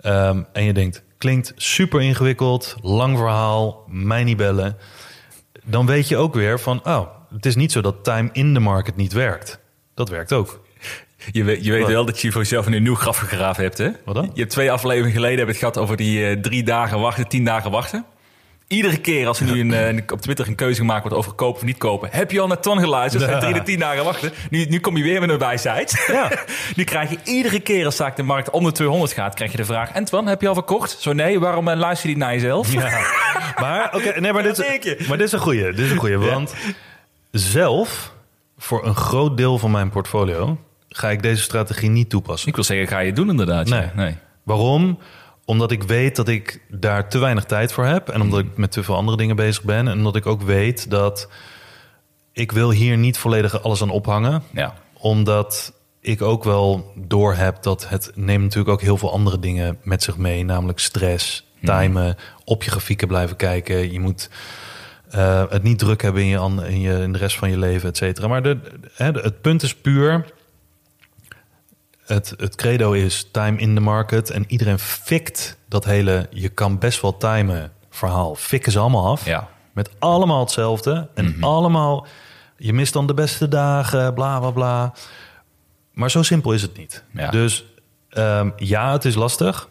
[0.00, 4.76] Ehm, en je denkt, klinkt super ingewikkeld, lang verhaal, mij niet bellen.
[5.64, 8.60] Dan weet je ook weer van, oh, het is niet zo dat time in the
[8.60, 9.58] market niet werkt.
[9.96, 10.60] Dat werkt ook.
[11.32, 11.90] Je weet, je weet Wat?
[11.90, 13.90] wel dat je voor jezelf een nieuw graf gegraven hebt, hè?
[14.04, 14.30] Wat dan?
[14.34, 17.44] Je hebt twee afleveringen geleden hebben het gehad over die eh, drie dagen wachten, tien
[17.44, 18.04] dagen wachten.
[18.66, 21.60] Iedere keer als er nu een, eh, op Twitter een keuze gemaakt wordt over kopen
[21.60, 23.22] of niet kopen, heb je al naar Ton geluisterd.
[23.22, 24.32] Dat zijn drie de tien dagen wachten.
[24.50, 26.04] Nu, nu kom je weer met een wijsheid.
[26.06, 26.30] Ja.
[26.76, 29.56] nu krijg je iedere keer als zaak de markt om de 200 gaat, krijg je
[29.56, 30.96] de vraag: En Twan, heb je al verkocht?
[31.00, 32.72] Zo nee, waarom eh, luister je niet naar jezelf?
[32.72, 33.00] Ja.
[33.60, 34.58] Maar, oké, nee, maar, dit,
[35.08, 35.64] maar dit is een goeie.
[35.64, 36.54] Dit is een goeie, want
[37.30, 38.14] zelf,
[38.58, 42.48] voor een groot deel van mijn portfolio, ga ik deze strategie niet toepassen.
[42.48, 43.68] Ik wil zeggen, ga je doen inderdaad.
[43.68, 43.90] Nee.
[43.94, 44.16] nee.
[44.42, 44.98] Waarom?
[45.44, 48.08] Omdat ik weet dat ik daar te weinig tijd voor heb.
[48.08, 49.88] En omdat ik met te veel andere dingen bezig ben.
[49.88, 51.28] En omdat ik ook weet dat
[52.32, 54.42] ik wil hier niet volledig alles aan ophangen.
[54.52, 54.74] Ja.
[54.92, 60.02] Omdat ik ook wel doorheb dat het neemt natuurlijk ook heel veel andere dingen met
[60.02, 60.44] zich mee.
[60.44, 63.92] Namelijk stress, timen, op je grafieken blijven kijken.
[63.92, 64.30] Je moet
[65.16, 67.88] eh, het niet druk hebben in, je, in, je, in de rest van je leven,
[67.88, 68.28] et cetera.
[68.28, 68.58] Maar de,
[68.96, 70.34] het punt is puur...
[72.06, 74.30] Het, het credo is time in the market.
[74.30, 76.26] En iedereen fikt dat hele...
[76.30, 78.34] je kan best wel timen verhaal.
[78.34, 79.24] Fikken ze allemaal af.
[79.24, 79.48] Ja.
[79.72, 81.08] Met allemaal hetzelfde.
[81.14, 82.06] En allemaal...
[82.56, 84.94] Je mist dan de beste dagen, bla, bla, bla.
[85.92, 87.04] Maar zo simpel is het niet.
[87.12, 87.30] Ja.
[87.30, 87.64] Dus
[88.08, 89.68] ehm, ja, het is lastig.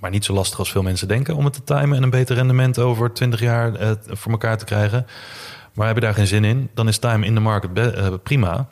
[0.00, 1.36] Maar niet zo lastig als veel mensen denken...
[1.36, 4.64] om het te timen en een beter rendement over 20 jaar eh, voor elkaar te
[4.64, 5.06] krijgen.
[5.72, 8.66] Maar heb je daar geen zin in, dan is time in the market eh, prima.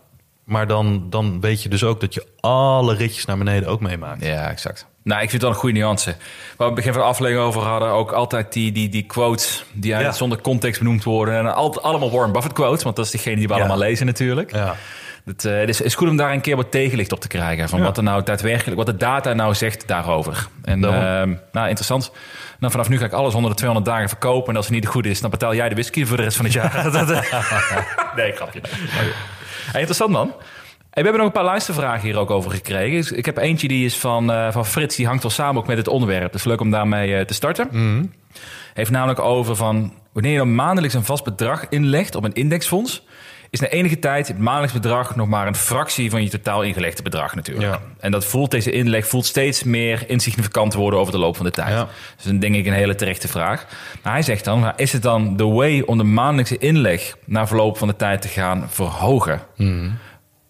[0.45, 4.25] Maar dan, dan weet je dus ook dat je alle ritjes naar beneden ook meemaakt.
[4.25, 4.87] Ja, exact.
[5.03, 6.11] Nou, ik vind het wel een goede nuance.
[6.11, 6.17] Waar
[6.57, 9.91] we het begin van de aflevering over hadden, ook altijd die, die, die quotes die
[9.91, 10.13] Ja.
[10.13, 11.35] zonder context benoemd worden.
[11.39, 13.59] En altijd allemaal Warren Buffett quotes, want dat is degene die we Ja.
[13.59, 14.53] allemaal lezen natuurlijk.
[14.53, 14.77] Ja.
[15.29, 17.69] Het, eh, het is, is goed om daar een keer wat tegenlicht op te krijgen.
[17.69, 17.85] Van Ja.
[17.85, 20.49] wat er nou daadwerkelijk, wat de data nou zegt daarover.
[20.65, 22.13] En ehm, nou, interessant.
[22.59, 24.51] Nou, vanaf nu ga ik alles onder de 200 dagen verkopen.
[24.51, 26.45] En als het niet goed is, dan betaal jij de whisky voor de rest van
[26.45, 26.77] het jaar.
[26.87, 28.61] Eh, nee, grapje.
[29.71, 30.27] Hey, interessant man.
[30.29, 33.17] Hey, we hebben nog een paar luistervragen hier ook over gekregen.
[33.17, 34.97] Ik heb eentje die is van, eh, van Frits.
[34.97, 36.33] Die hangt wel samen ook met het onderwerp.
[36.33, 37.69] Dus leuk om daarmee te starten.
[38.75, 39.93] Heeft namelijk over van...
[40.13, 43.07] wanneer je dan maandelijks een vast bedrag inlegt op een indexfonds...
[43.51, 47.03] is na enige tijd het maandelijks bedrag nog maar een fractie van je totaal ingelegde
[47.03, 47.67] bedrag natuurlijk.
[47.69, 47.81] Ja.
[48.01, 51.53] En dat voelt, deze inleg voelt steeds meer insignificant worden over de loop van de
[51.53, 51.69] tijd.
[51.69, 51.89] Ja.
[52.17, 53.67] Dus dan denk ik een hele terechte vraag.
[54.03, 57.17] Maar hij zegt dan, is het dan de way om de maandelijkse inleg...
[57.25, 59.41] na verloop van de tijd te gaan verhogen?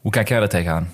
[0.01, 0.91] Hoe kijk jij daar tegenaan?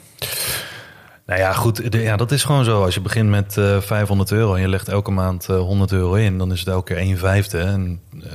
[1.26, 1.92] Nou ja, goed.
[1.92, 2.82] de- ja, dat is gewoon zo.
[2.84, 6.14] Als je begint met eh 500 euro en je legt elke maand eh, 100 euro
[6.14, 7.58] in, dan is het elke keer 1 vijfde.
[7.58, 8.30] En eh,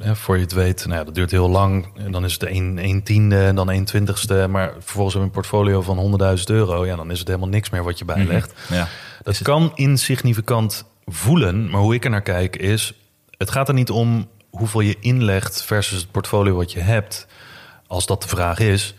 [0.00, 1.86] hè, voor je het weet, nou ja, dat duurt heel lang.
[1.96, 4.46] En dan is het 1, 1 tiende en dan 1 twintigste.
[4.50, 6.86] Maar vervolgens heb je een portfolio van 100.000 euro.
[6.86, 8.54] Ja, dan is het helemaal niks meer wat je bijlegt.
[8.68, 8.88] Ja.
[9.22, 12.94] Dat kan insignificant voelen, maar hoe ik er naar kijk is...
[13.36, 17.26] het gaat er niet om hoeveel je inlegt versus het portfolio wat je hebt...
[17.86, 18.94] als dat de vraag is.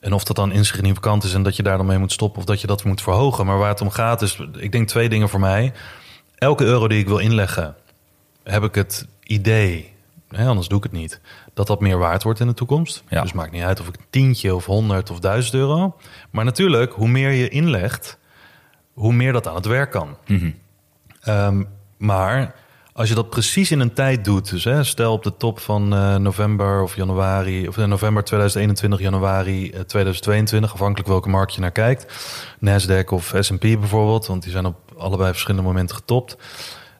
[0.00, 2.38] En of dat dan insignificant is en dat je daar dan mee moet stoppen...
[2.38, 3.46] of dat je dat moet verhogen.
[3.46, 5.72] Maar waar het om gaat is, ik denk twee dingen voor mij.
[6.34, 7.74] Elke euro die ik wil inleggen,
[8.42, 9.93] heb ik het idee...
[10.36, 11.20] Hè, anders doe ik het niet.
[11.54, 13.04] Dat dat meer waard wordt in de toekomst.
[13.08, 13.20] Ja.
[13.22, 15.96] Dus maakt niet uit of ik tientje of honderd of duizend euro.
[16.30, 18.18] Maar natuurlijk, hoe meer je inlegt,
[18.92, 20.16] hoe meer dat aan het werk kan.
[21.20, 21.62] Ehm,
[21.96, 22.54] maar
[22.92, 25.94] als je dat precies in een tijd doet, dus hè, stel op de top van
[25.94, 31.60] eh, november of januari, of eh, november 2021, januari eh, 2022, afhankelijk welke markt je
[31.60, 32.14] naar kijkt,
[32.56, 36.36] Nasdaq of S&P bijvoorbeeld, want die zijn op allebei verschillende momenten getopt.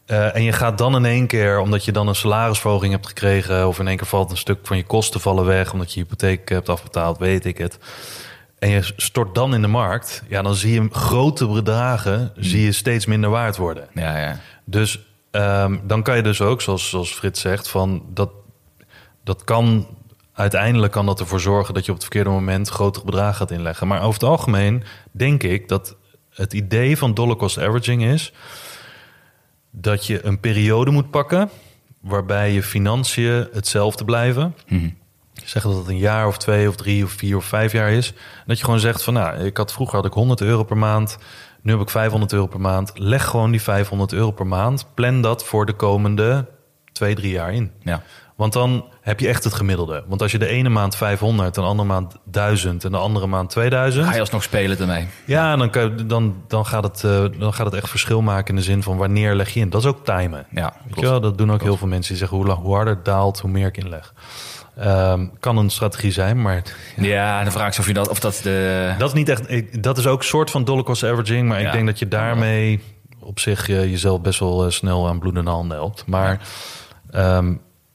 [0.07, 3.69] Eh, en je gaat dan in één keer, omdat je dan een salarisverhoging hebt gekregen,
[3.69, 6.49] of in één keer valt een stuk van je kosten vallen weg, omdat je hypotheek
[6.49, 7.79] hebt afbetaald, weet ik het.
[8.59, 12.73] En je stort dan in de markt, ja, dan zie je grote bedragen zie je
[12.73, 13.89] steeds minder waard worden.
[13.95, 14.41] Ja, ja.
[14.65, 18.31] Dus ehm, dan kan je dus ook, zoals, zoals Frits zegt, van dat,
[19.25, 19.87] dat kan
[20.35, 23.87] uiteindelijk kan dat ervoor zorgen dat je op het verkeerde moment grotere bedragen gaat inleggen.
[23.87, 25.97] Maar over het algemeen denk ik dat
[26.31, 28.33] het idee van dollar cost averaging is
[29.77, 31.51] dat je een periode moet pakken
[32.01, 34.55] waarbij je financiën hetzelfde blijven.
[35.45, 38.13] Zeg dat het een jaar of twee of drie of vier of vijf jaar is.
[38.47, 41.19] Dat je gewoon zegt van nou, ik had vroeger had ik 100 euro per maand.
[41.63, 42.93] Nu heb ik 500 euro per maand.
[42.95, 44.87] Leg gewoon die 500 euro per maand.
[44.95, 46.47] Plan dat voor de komende
[46.93, 47.71] twee, drie jaar in.
[47.83, 48.03] ja.
[48.37, 50.05] Want dan heb je echt het gemiddelde.
[50.07, 53.51] Want als je de ene maand 500, de andere maand 1000 en de andere maand
[53.51, 54.07] 2000.
[54.07, 55.07] Ga je alsnog spelen ermee?
[55.25, 58.49] Ja, dan, kan, je- dan, dan, gaat het, eh, dan gaat het echt verschil maken
[58.49, 59.71] in de zin van wanneer leg je in.
[59.71, 60.47] Dat is ook timen.
[60.51, 62.75] Ja, Weet je wel, dat doen ook heel veel mensen die zeggen hoe, lang- hoe
[62.75, 64.15] harder het daalt, hoe meer ik inleg.
[64.77, 66.63] Ehm, kan een strategie zijn, maar
[66.97, 68.95] Ja, dan vraag ze of, je dat, of dat de...
[68.99, 69.83] dat is niet echt.
[69.83, 71.67] Dat is ook een soort van dollar cost averaging, maar Ja.
[71.67, 72.83] ik denk dat je daarmee
[73.21, 76.07] op zich eh, jezelf best wel eh, snel aan bloedende handen helpt.
[76.07, 76.41] Maar
[77.13, 77.43] ja.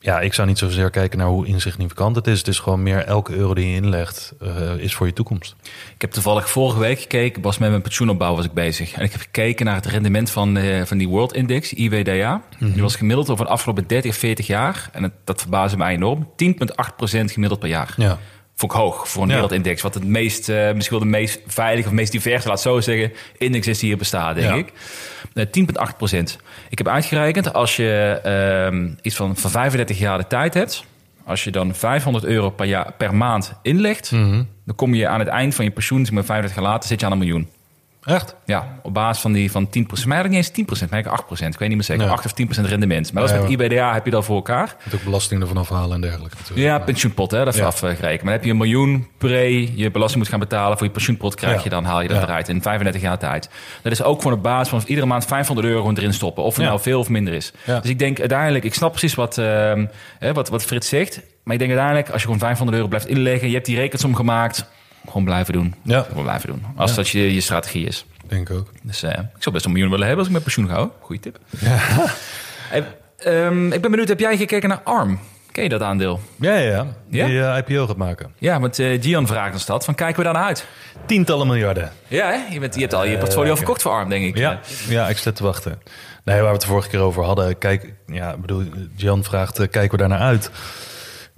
[0.02, 2.38] Ja, ik zou niet zozeer kijken naar hoe insignificant het is.
[2.38, 5.54] Het is gewoon meer elke euro die je inlegt eh, is voor je toekomst.
[5.94, 8.92] Ik heb toevallig vorige week gekeken, was met mijn pensioenopbouw was ik bezig.
[8.92, 12.42] En ik heb gekeken naar het rendement van, eh, van die World Index, IWDA.
[12.58, 14.88] Die was gemiddeld over de afgelopen 30, 40 jaar.
[14.92, 16.28] En het, dat verbaasde mij enorm.
[16.36, 17.94] 10,8% gemiddeld per jaar.
[17.96, 18.18] Ja.
[18.60, 19.34] Vond ik hoog voor een Ja.
[19.34, 19.82] wereldindex.
[19.82, 23.12] Wat het meest, eh, misschien wel de meest veilige of meest diverse, laat zo zeggen,
[23.38, 24.54] index is die hier bestaat, denk Ja.
[24.54, 24.72] ik.
[25.34, 26.38] Eh, 10,8 procent.
[26.68, 30.84] Ik heb uitgerekend, als je ehm, iets van, van 35 jaar de tijd hebt,
[31.24, 34.42] als je dan 500 euro per, jaar, per maand inlegt, Mhm.
[34.64, 37.00] dan kom je aan het eind van je pensioen, zeg maar 35 jaar later, zit
[37.00, 37.48] je aan een miljoen.
[38.04, 38.34] Echt?
[38.44, 40.08] Ja, op basis van die van 10 procent.
[40.08, 41.52] Maar eigenlijk niet eens 10 procent, maar eigenlijk 8 procent.
[41.54, 42.04] Ik weet niet meer zeker.
[42.04, 42.12] Nee.
[42.12, 43.12] 8 of 10 procent rendement.
[43.12, 44.76] Maar dat is Ja, met IBDA heb je dat voor elkaar.
[44.84, 46.66] Moet ook belasting ervan afhalen en dergelijke natuurlijk.
[46.66, 47.66] Ja, pensioenpot, hè, dat is Ja.
[47.66, 48.02] afgerekend.
[48.02, 51.34] Maar dan heb je een miljoen pre je belasting moet gaan betalen voor je pensioenpot,
[51.34, 53.50] krijg je dan, haal je dat eruit in 35 jaar tijd.
[53.82, 56.44] Dat is ook voor een basis van iedere maand 500 euro erin stoppen.
[56.44, 57.52] Of het nou veel of minder is.
[57.66, 61.20] Dus ik denk uiteindelijk, ik snap precies wat, hè, wat, wat Frits zegt.
[61.44, 64.14] Maar ik denk uiteindelijk, als je gewoon 500 euro blijft inleggen, je hebt die rekensom
[64.14, 64.64] gemaakt,
[65.06, 65.74] gewoon blijven doen.
[65.82, 66.02] Ja.
[66.02, 66.64] Gewoon blijven doen.
[66.76, 66.96] Als Ja.
[66.96, 68.04] dat je, je strategie is.
[68.26, 68.68] Denk ook.
[68.82, 70.88] Dus eh, ik zou best een miljoen willen hebben als ik met pensioen ga.
[71.00, 71.38] Goeie tip.
[72.70, 72.84] Hey,
[73.16, 75.18] ehm, ik ben benieuwd, heb jij gekeken naar ARM?
[75.52, 76.20] Ken je dat aandeel?
[76.36, 76.86] Ja, ja, ja.
[77.26, 78.32] Die eh, IPO gaat maken.
[78.38, 79.84] Ja, want eh Gian vraagt ons dat.
[79.84, 80.66] Van, kijken we daar naar uit?
[81.06, 81.92] Tientallen miljarden.
[82.08, 82.52] Ja, hè?
[82.52, 84.36] Je, bent, je hebt al je portfolio verkocht voor ARM, denk ik.
[84.36, 85.78] Ja, ja, ik zit te wachten.
[86.24, 87.58] Nee, waar we het de vorige keer over hadden.
[87.58, 88.62] Kijk, ja, bedoel,
[88.96, 90.50] Jan vraagt, kijken we daar naar uit?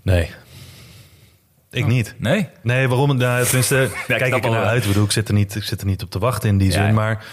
[0.03, 0.31] Nee.
[1.73, 2.15] Ik niet.
[2.19, 2.49] Nee?
[2.63, 3.17] Nee, waarom?
[3.17, 4.69] Nou, tenminste, kijk ik er al naar wel.
[4.71, 4.83] uit.
[4.83, 6.67] Ik bedoel, ik zit, er niet, ik zit er niet op te wachten in die
[6.69, 6.83] Ja, zin.
[6.85, 6.93] ja.
[6.93, 7.25] Maar waar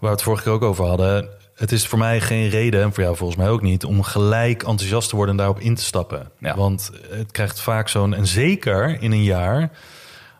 [0.00, 1.28] we het vorige keer ook over hadden...
[1.54, 3.84] het is voor mij geen reden, en voor jou volgens mij ook niet...
[3.84, 6.30] om gelijk enthousiast te worden en daarop in te stappen.
[6.56, 8.14] Want het krijgt vaak zo'n...
[8.14, 9.70] en zeker in een jaar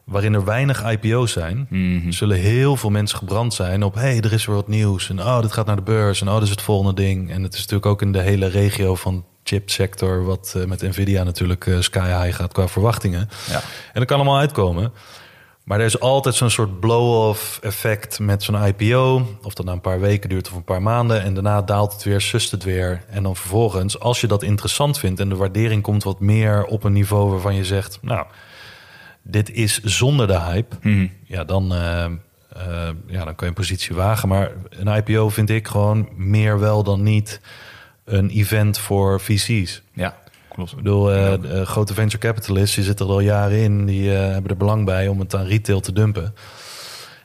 [0.05, 1.67] waarin er weinig IPO's zijn...
[1.71, 2.11] Mhm.
[2.11, 3.95] zullen heel veel mensen gebrand zijn op...
[3.95, 6.21] hé, hey, er is weer wat nieuws en oh, dit gaat naar de beurs...
[6.21, 7.31] en oh, dit is het volgende ding.
[7.31, 10.25] En het is natuurlijk ook in de hele regio van chipsector...
[10.25, 13.29] wat eh, met Nvidia natuurlijk eh, sky high gaat qua verwachtingen.
[13.49, 13.55] Ja.
[13.93, 14.93] En dat kan allemaal uitkomen.
[15.65, 19.27] Maar er is altijd zo'n soort blow-off effect met zo'n IPO.
[19.43, 21.23] Of dat nou een paar weken duurt of een paar maanden.
[21.23, 23.03] En daarna daalt het weer, sust het weer.
[23.09, 25.21] En dan vervolgens, als je dat interessant vindt...
[25.21, 27.99] en de waardering komt wat meer op een niveau waarvan je zegt...
[28.03, 28.27] nou,
[29.23, 30.77] dit is zonder de hype.
[30.81, 31.07] Mhm.
[31.25, 34.29] Ja, dan, eh, ja, dan kan je een positie wagen.
[34.29, 37.41] Maar een IPO vind ik gewoon meer wel dan niet...
[38.07, 39.83] een event voor VC's.
[39.93, 40.17] Ja,
[40.49, 40.71] klopt.
[40.71, 43.87] Ik bedoel, eh, de, grote venture capitalists, die zitten er al jaren in.
[43.87, 46.35] Die eh, hebben er belang bij om het aan retail te dumpen.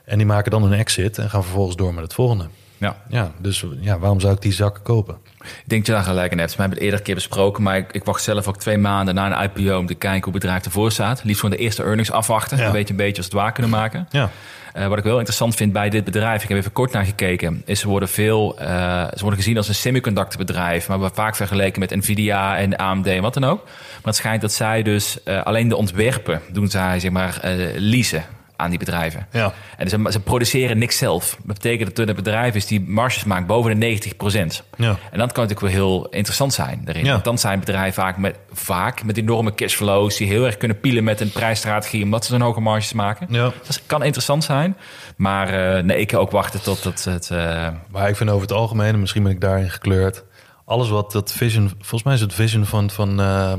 [0.05, 2.45] En die maken dan een exit en gaan vervolgens door met het volgende.
[2.77, 3.01] Ja.
[3.09, 5.17] Ja, dus ja, waarom zou ik die zakken kopen?
[5.43, 6.51] Ik denk dat je daar gelijk in hebt.
[6.51, 9.15] We hebben het eerder een keer besproken, maar ik, ik wacht zelf ook twee maanden
[9.15, 11.23] na een IPO om te kijken hoe het bedrijf ervoor staat.
[11.23, 12.57] Liefst gewoon de eerste earnings afwachten.
[12.57, 12.63] Ja.
[12.63, 14.07] Dan weet je een beetje als het waar kunnen maken.
[14.09, 14.29] Ja,
[14.73, 17.61] Eh, wat ik wel interessant vind bij dit bedrijf, ik heb even kort naar gekeken,
[17.65, 18.67] is ze worden veel, eh,
[19.13, 23.21] ze worden gezien als een semiconductorbedrijf, maar we vaak vergeleken met Nvidia en AMD en
[23.21, 23.63] wat dan ook.
[23.63, 27.39] Maar het schijnt dat zij dus eh, alleen de ontwerpen doen zij zeg maar
[27.75, 28.23] leasen
[28.61, 29.27] aan die bedrijven.
[29.31, 29.53] ja.
[29.77, 31.37] En ze, ze produceren niks zelf.
[31.43, 34.97] Dat betekent dat er een bedrijf is die marges maakt boven de 90% Ja.
[35.11, 37.05] En dat kan natuurlijk wel heel interessant zijn daarin.
[37.05, 37.11] Ja.
[37.11, 40.17] Want dan zijn bedrijven vaak met, vaak met enorme cashflows...
[40.17, 42.03] die heel erg kunnen pielen met een prijsstrategie...
[42.03, 43.27] omdat ze zo'n hoge marges maken.
[43.29, 43.51] ja.
[43.65, 44.77] Dat kan interessant zijn.
[45.15, 47.05] Maar eh, nee, ik kan ook wachten tot het...
[47.05, 50.23] het eh, Maar ik vind over het algemeen, en misschien ben ik daarin gekleurd...
[50.65, 51.69] alles wat dat vision...
[51.77, 53.53] Volgens mij is het vision van, van, eh,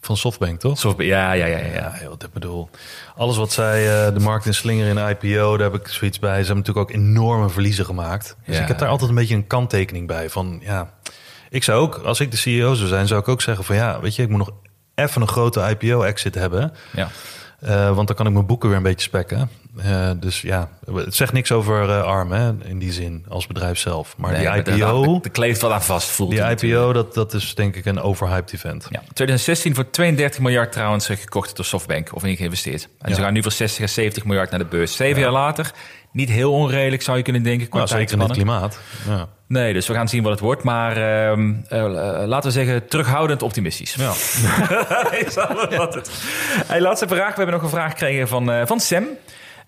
[0.00, 0.78] van Softbank, toch?
[0.78, 1.72] soort- ja, ja, ja, ja.
[1.74, 2.70] Ja, ik bedoel,
[3.16, 6.30] alles wat zij eh, de markt in slinger in IPO, daar heb ik zoiets bij.
[6.40, 8.36] Ze hebben natuurlijk ook enorme verliezen gemaakt.
[8.46, 8.62] Dus Ja.
[8.62, 10.30] ik heb daar altijd een beetje een kanttekening bij.
[10.30, 10.92] Van ja,
[11.50, 14.00] ik zou ook, als ik de CEO zou zijn, zou ik ook zeggen van ja,
[14.00, 14.50] weet je, ik moet nog
[14.94, 16.72] even een grote IPO-exit hebben.
[16.92, 17.08] ja.
[17.60, 19.50] Eh, want dan kan ik mijn boeken weer een beetje spekken.
[19.84, 23.78] Eh, dus ja, het zegt niks over eh, ARM hè, in die zin als bedrijf
[23.78, 24.14] zelf.
[24.16, 26.68] Maar Nee, die IPO, daar- daar kleeft wat aan vast, voelt die.
[26.70, 28.86] IPO dat, dat is denk ik een overhyped event.
[28.90, 32.88] Ja, 2016 voor 32 miljard trouwens eh, gekocht door Softbank of in geïnvesteerd.
[33.00, 34.96] En ze gaan nu voor 60 à 70 miljard naar de beurs.
[34.96, 35.70] Zeven jaar later,
[36.12, 37.68] niet heel onredelijk zou je kunnen denken.
[37.68, 38.78] Qua Nou, zeker in het klimaat.
[39.08, 39.28] Ja.
[39.46, 40.62] Nee, dus we gaan zien wat het wordt.
[40.62, 43.94] Maar ehm, eh, eh, laten we zeggen, terughoudend optimistisch.
[43.94, 44.10] Ja.
[45.26, 45.34] Is
[45.76, 46.10] wat het-
[46.66, 47.28] Hey, laatste vraag.
[47.30, 49.04] We hebben nog een vraag gekregen van, eh, van Sam.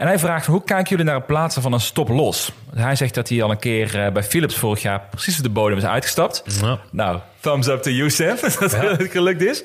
[0.02, 2.52] En hij vraagt, hoe kijken jullie naar het plaatsen van een stop-los?
[2.74, 5.50] Hij zegt dat hij al een keer eh, bij Philips vorig jaar precies op de
[5.50, 6.42] bodem is uitgestapt.
[6.60, 6.78] Ja.
[6.90, 8.10] Nou, thumbs up to you,
[8.58, 9.62] dat het gelukt is.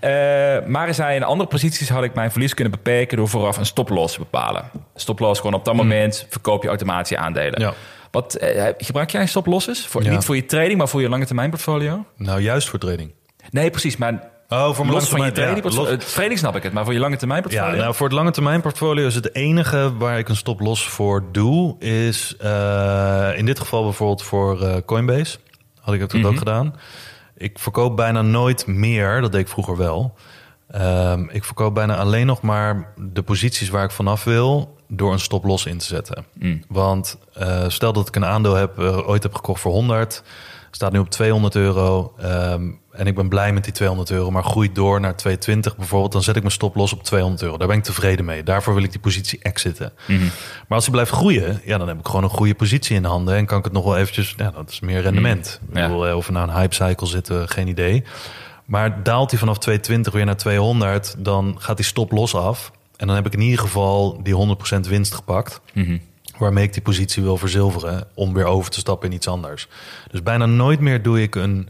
[0.00, 0.10] Eh,
[0.66, 3.16] maar hij zei, in andere posities had ik mijn verlies kunnen beperken...
[3.16, 4.70] door vooraf een stop-loss te bepalen.
[4.94, 7.60] Stop-loss, gewoon op dat moment verkoop je automatisch aandelen.
[7.60, 7.74] Ja.
[8.10, 9.86] Wat, eh, gebruik jij stop-losses?
[9.86, 10.10] Voor, Ja.
[10.10, 12.04] Niet voor je trading, maar voor je lange termijn portfolio?
[12.16, 13.12] Nou, juist voor trading.
[13.50, 16.04] Nee, precies, maar Oh, voor mijn los van je lange termijn- trading, ja, portfolio- los-
[16.04, 17.80] eh, trading snap ik het, maar voor je lange termijn Ja, portfolio?
[17.82, 21.24] nou, voor het lange termijn portfolio is het enige waar ik een stop los voor
[21.32, 25.38] doe, is eh, in dit geval bijvoorbeeld voor eh, Coinbase.
[25.80, 26.74] Had ik het ook gedaan.
[27.36, 30.14] Ik verkoop bijna nooit meer, dat deed ik vroeger wel.
[30.70, 35.18] Ehm, ik verkoop bijna alleen nog maar de posities waar ik vanaf wil door een
[35.18, 36.24] stop los in te zetten.
[36.68, 40.22] Want eh, stel dat ik een aandeel heb, ooit heb gekocht voor 100,
[40.70, 42.14] staat nu op 200 euro.
[42.18, 46.12] ehm, en ik ben blij met die 200 euro, maar groeit door naar 220 bijvoorbeeld,
[46.12, 47.56] dan zet ik mijn stop los op 200 euro.
[47.56, 48.42] Daar ben ik tevreden mee.
[48.42, 49.92] Daarvoor wil ik die positie exiten.
[50.06, 50.22] Maar
[50.68, 53.34] als die blijft groeien, ja, dan heb ik gewoon een goede positie in de handen
[53.36, 55.60] en kan ik het nog wel eventjes, ja, dat is meer rendement.
[55.70, 55.86] Ik Ja.
[55.86, 58.04] bedoel, eh, of we nou een hype cycle zitten, geen idee.
[58.64, 62.72] Maar daalt hij vanaf 220 weer naar 200, dan gaat die stop los af.
[62.96, 65.60] En dan heb ik in ieder geval die 100% winst gepakt.
[66.38, 69.68] Waarmee ik die positie wil verzilveren om weer over te stappen in iets anders.
[70.10, 71.68] Dus bijna nooit meer doe ik een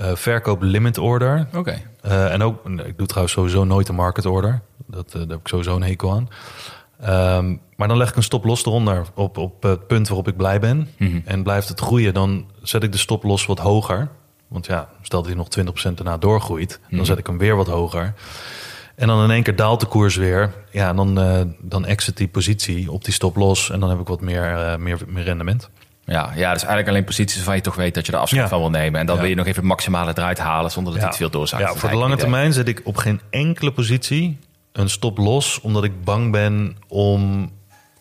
[0.00, 1.46] eh, verkoop limit order.
[1.54, 1.82] Oké.
[2.00, 4.60] Eh, en ook, ik doe trouwens sowieso nooit een market order.
[4.86, 6.28] Dat, eh, daar heb ik sowieso een hekel aan.
[7.00, 10.36] Ehm, maar dan leg ik een stop los eronder op, op het punt waarop ik
[10.36, 10.88] blij ben.
[11.24, 14.08] En blijft het groeien, dan zet ik de stop los wat hoger.
[14.48, 17.66] Want ja, stel dat hij nog 20% daarna doorgroeit, dan zet ik hem weer wat
[17.66, 18.14] hoger.
[18.94, 20.52] En dan in één keer daalt de koers weer.
[20.70, 21.14] Ja, dan,
[21.60, 23.70] dan exit die positie op die stop los.
[23.70, 25.70] En dan heb ik wat meer, meer, meer rendement.
[26.10, 28.48] Ja, ja, dus eigenlijk alleen posities waarvan je toch weet dat je er afscheid Ja.
[28.48, 29.00] van wil nemen.
[29.00, 29.20] En dan Ja.
[29.20, 31.08] wil je nog even het maximale eruit halen zonder dat Ja.
[31.08, 31.62] iets veel doorzakt.
[31.62, 34.38] Ja, voor de lange het termijn zet ik op geen enkele positie
[34.72, 37.50] een stop los, omdat ik bang ben om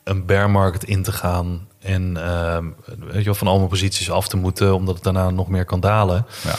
[0.04, 2.66] een bear market in te gaan en ehm,
[3.00, 5.66] weet je wel, van al mijn posities af te moeten, omdat het daarna nog meer
[5.66, 6.26] kan dalen.
[6.44, 6.56] Ja.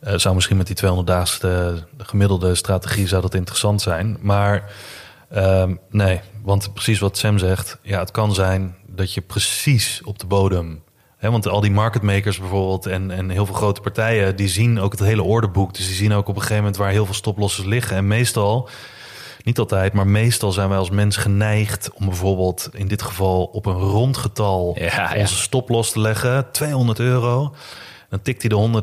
[0.00, 4.16] Eh, zou misschien met die 200 daagste gemiddelde strategie zou dat interessant zijn.
[4.20, 4.72] Maar
[5.30, 10.18] ehm, nee, want precies wat Sam zegt, ja, het kan zijn dat je precies op
[10.18, 10.82] de bodem.
[11.20, 14.92] Want al die market makers bijvoorbeeld en, en heel veel grote partijen, die zien ook
[14.92, 15.74] het hele orderboek.
[15.74, 17.96] Dus die zien ook op een gegeven moment waar heel veel stoplossers liggen.
[17.96, 18.68] En meestal,
[19.42, 23.66] niet altijd, maar meestal zijn wij als mens geneigd om bijvoorbeeld in dit geval op
[23.66, 25.20] een rond getal Ja, ja.
[25.20, 27.54] onze stoploss te leggen, 200 euro.
[28.10, 28.82] Dan tikt hij de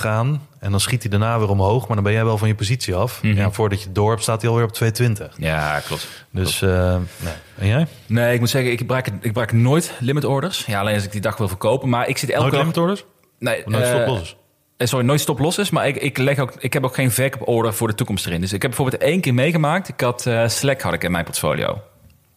[0.00, 1.86] 199,50 aan en dan schiet hij daarna weer omhoog.
[1.86, 3.18] Maar dan ben jij wel van je positie af.
[3.22, 5.34] Ja, voordat je het door hebt, staat hij alweer op 220.
[5.38, 6.08] ja, klopt.
[6.30, 7.32] Dus, eh, nee.
[7.58, 7.86] En jij?
[8.06, 10.64] Nee, ik moet zeggen, ik gebruik, ik gebruik nooit limit orders.
[10.66, 11.88] Ja, alleen als ik die dag wil verkopen.
[11.88, 12.60] Maar ik zit elke Nooit dag...
[12.62, 13.04] limit orders?
[13.38, 14.36] Nee, Nooit eh, stoplossers?
[14.76, 15.70] eh, Sorry, nooit stop is.
[15.70, 18.40] Maar ik, ik, leg ook, ik heb ook geen verkooporder voor de toekomst erin.
[18.40, 19.88] Dus ik heb bijvoorbeeld één keer meegemaakt.
[19.88, 21.82] Ik had Slack had ik in mijn portfolio.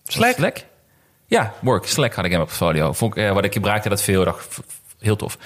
[0.03, 0.33] Slack?
[0.35, 0.65] Slack?
[1.27, 1.85] Ja, Work.
[1.87, 2.93] Slack had ik in mijn portfolio.
[2.93, 4.31] Vond ik, wat ik gebruikte dat veel.
[4.33, 4.59] F-
[5.03, 5.37] heel tof.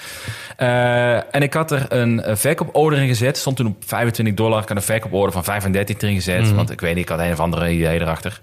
[0.56, 3.36] Eh, en ik had er een, een verkooporder in gezet.
[3.36, 4.62] Stond toen op 25 dollar.
[4.62, 6.44] Ik had een verkooporder van 35 erin gezet.
[6.44, 6.54] Mhm.
[6.54, 8.40] Want ik weet niet, ik had een of andere idee erachter.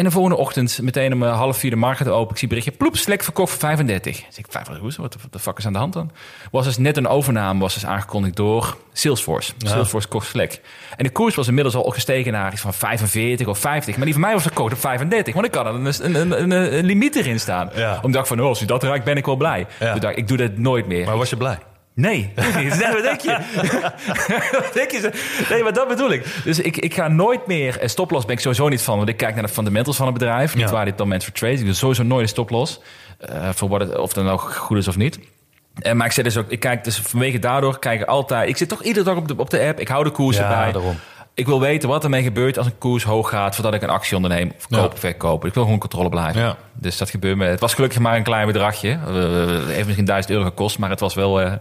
[0.00, 2.30] En de volgende ochtend, meteen om eh, half vier de markt open.
[2.32, 4.26] Ik zie berichtje, ploep, Slack verkocht voor 35.
[4.26, 6.10] Dus ik, 35, wat de fuck is aan de hand dan?
[6.50, 9.52] Was dus net een overname, was dus aangekondigd door Salesforce.
[9.58, 10.60] Salesforce kocht Slack.
[10.96, 13.96] En de koers was inmiddels al gestegen naar iets van 45 of 50.
[13.96, 15.34] Maar die van mij was verkocht op 35.
[15.34, 17.70] Want ik had er een, een, een, limiet erin staan.
[17.74, 17.98] Ja.
[18.02, 19.66] Omdat ik van, oh, als u dat raakt, ben ik wel blij.
[19.80, 19.94] Ja.
[19.94, 21.06] Ik, ik doe dat nooit meer.
[21.06, 21.58] Maar was je blij?
[21.94, 23.38] Nee, nee, wat denk je?
[24.62, 25.10] wat denk je?
[25.50, 26.24] Nee, maar dat bedoel ik.
[26.44, 27.78] Dus ik, ik ga nooit meer...
[27.78, 30.14] eh, Stoploss ben ik sowieso niet van, want ik kijk naar de fundamentals van het
[30.14, 30.54] bedrijf.
[30.54, 30.72] Niet Ja.
[30.74, 31.58] waar dit dan mensen voor trade.
[31.58, 32.80] Ik doe sowieso nooit een stoploss.
[33.18, 35.18] eh, voor wat het, of dan ook goed is of niet.
[35.80, 38.48] En, maar ik, zet dus ook, ik kijk dus vanwege daardoor kijk ik altijd...
[38.48, 39.80] Ik zit toch iedere dag op de, op de app.
[39.80, 40.72] Ik hou de koers Ja, erbij.
[40.72, 40.96] daarom.
[41.40, 43.54] Ik wil weten wat ermee gebeurt als een koers hoog gaat...
[43.54, 44.52] voordat ik een actie onderneem.
[44.56, 44.88] Of Ja.
[44.94, 45.48] verkopen.
[45.48, 46.40] Ik wil gewoon controle blijven.
[46.42, 46.56] Ja.
[46.72, 47.44] Dus dat gebeurt me.
[47.44, 48.88] Het was gelukkig maar een klein bedragje.
[48.90, 51.40] Eh, Het heeft misschien 1000 euro gekost, maar het was wel...
[51.40, 51.52] eh,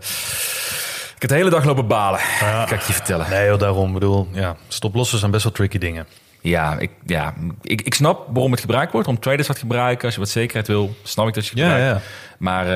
[1.15, 2.19] ik heb de hele dag lopen balen.
[2.39, 3.29] Kan ik je vertellen.
[3.29, 3.87] Nee, joh, daarom.
[3.87, 6.07] Ik bedoel, ja, stoplossen zijn best wel tricky dingen.
[6.41, 9.07] Ja, ik, ja ik, ik snap waarom het gebruikt wordt.
[9.07, 10.05] Om traders wat gebruiken.
[10.05, 12.01] Als je wat zekerheid wil, snap ik dat je het Ja, gebruikt.
[12.03, 12.11] ja.
[12.37, 12.67] Maar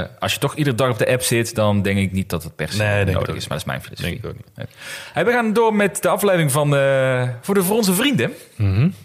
[0.00, 2.42] eh, als je toch iedere dag op de app zit, dan denk ik niet dat
[2.42, 3.48] het per se Nee, nodig is.
[3.48, 4.10] Maar dat is mijn filosofie.
[4.20, 4.68] Denk ik ook niet.
[5.12, 8.32] Hey, we gaan door met de aflevering van eh, voor, de, voor onze vrienden.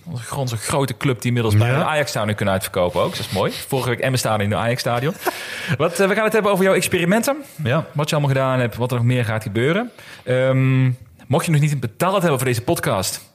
[0.05, 1.75] onze, onze grote club die inmiddels bij Mhm.
[1.75, 1.81] Ja.
[1.83, 3.09] een Ajax-stadion kunnen uitverkopen ook.
[3.11, 3.51] Dat is mooi.
[3.67, 5.13] Vorige week Emmen staan in de Ajax-stadion.
[5.77, 7.37] Wat, eh, we gaan het hebben over jouw experimenten.
[7.63, 7.85] Ja.
[7.93, 9.91] Wat je allemaal gedaan hebt, wat er nog meer gaat gebeuren.
[10.23, 10.83] Ehm,
[11.27, 13.29] mocht je nog niet betaald hebben voor deze podcast,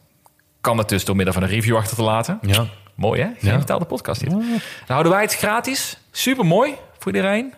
[0.66, 2.38] kan dat dus door middel van een review achter te laten.
[2.42, 2.64] Ja.
[2.94, 3.26] Mooi hè?
[3.38, 3.58] Geen Ja.
[3.58, 4.30] betaalde podcast dit.
[4.30, 4.42] Dan
[4.86, 5.98] houden wij het gratis.
[6.10, 7.54] Super mooi voor iedereen.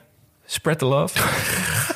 [0.46, 1.18] Spread the love.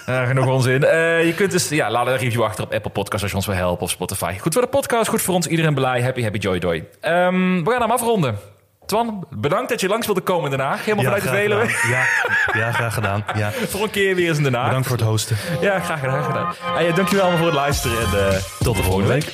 [0.06, 0.84] Eh, genoeg onzin.
[0.84, 3.46] Eh, je kunt dus, ja, laat een review achter op Apple Podcasts als je ons
[3.46, 4.38] wil helpen of Spotify.
[4.38, 5.46] Goed voor de podcast, goed voor ons.
[5.46, 6.02] Iedereen blij.
[6.02, 6.84] Happy, happy, joy, joy.
[7.00, 8.38] Ehm, we gaan hem afronden.
[8.86, 10.84] Twan, bedankt dat je langs wilde komen in Den Haag.
[10.84, 11.66] Helemaal vanuit de Veluwe.
[11.90, 12.04] Ja,
[12.60, 13.24] ja, graag gedaan.
[13.36, 13.50] Ja.
[13.70, 14.66] Voor een keer weer eens in Den Haag.
[14.66, 15.36] Bedankt voor het hosten.
[15.60, 16.22] Ja, graag gedaan.
[16.22, 16.76] Graag gedaan.
[16.78, 19.32] En, ja, dankjewel allemaal voor het luisteren en eh, tot de volgende week.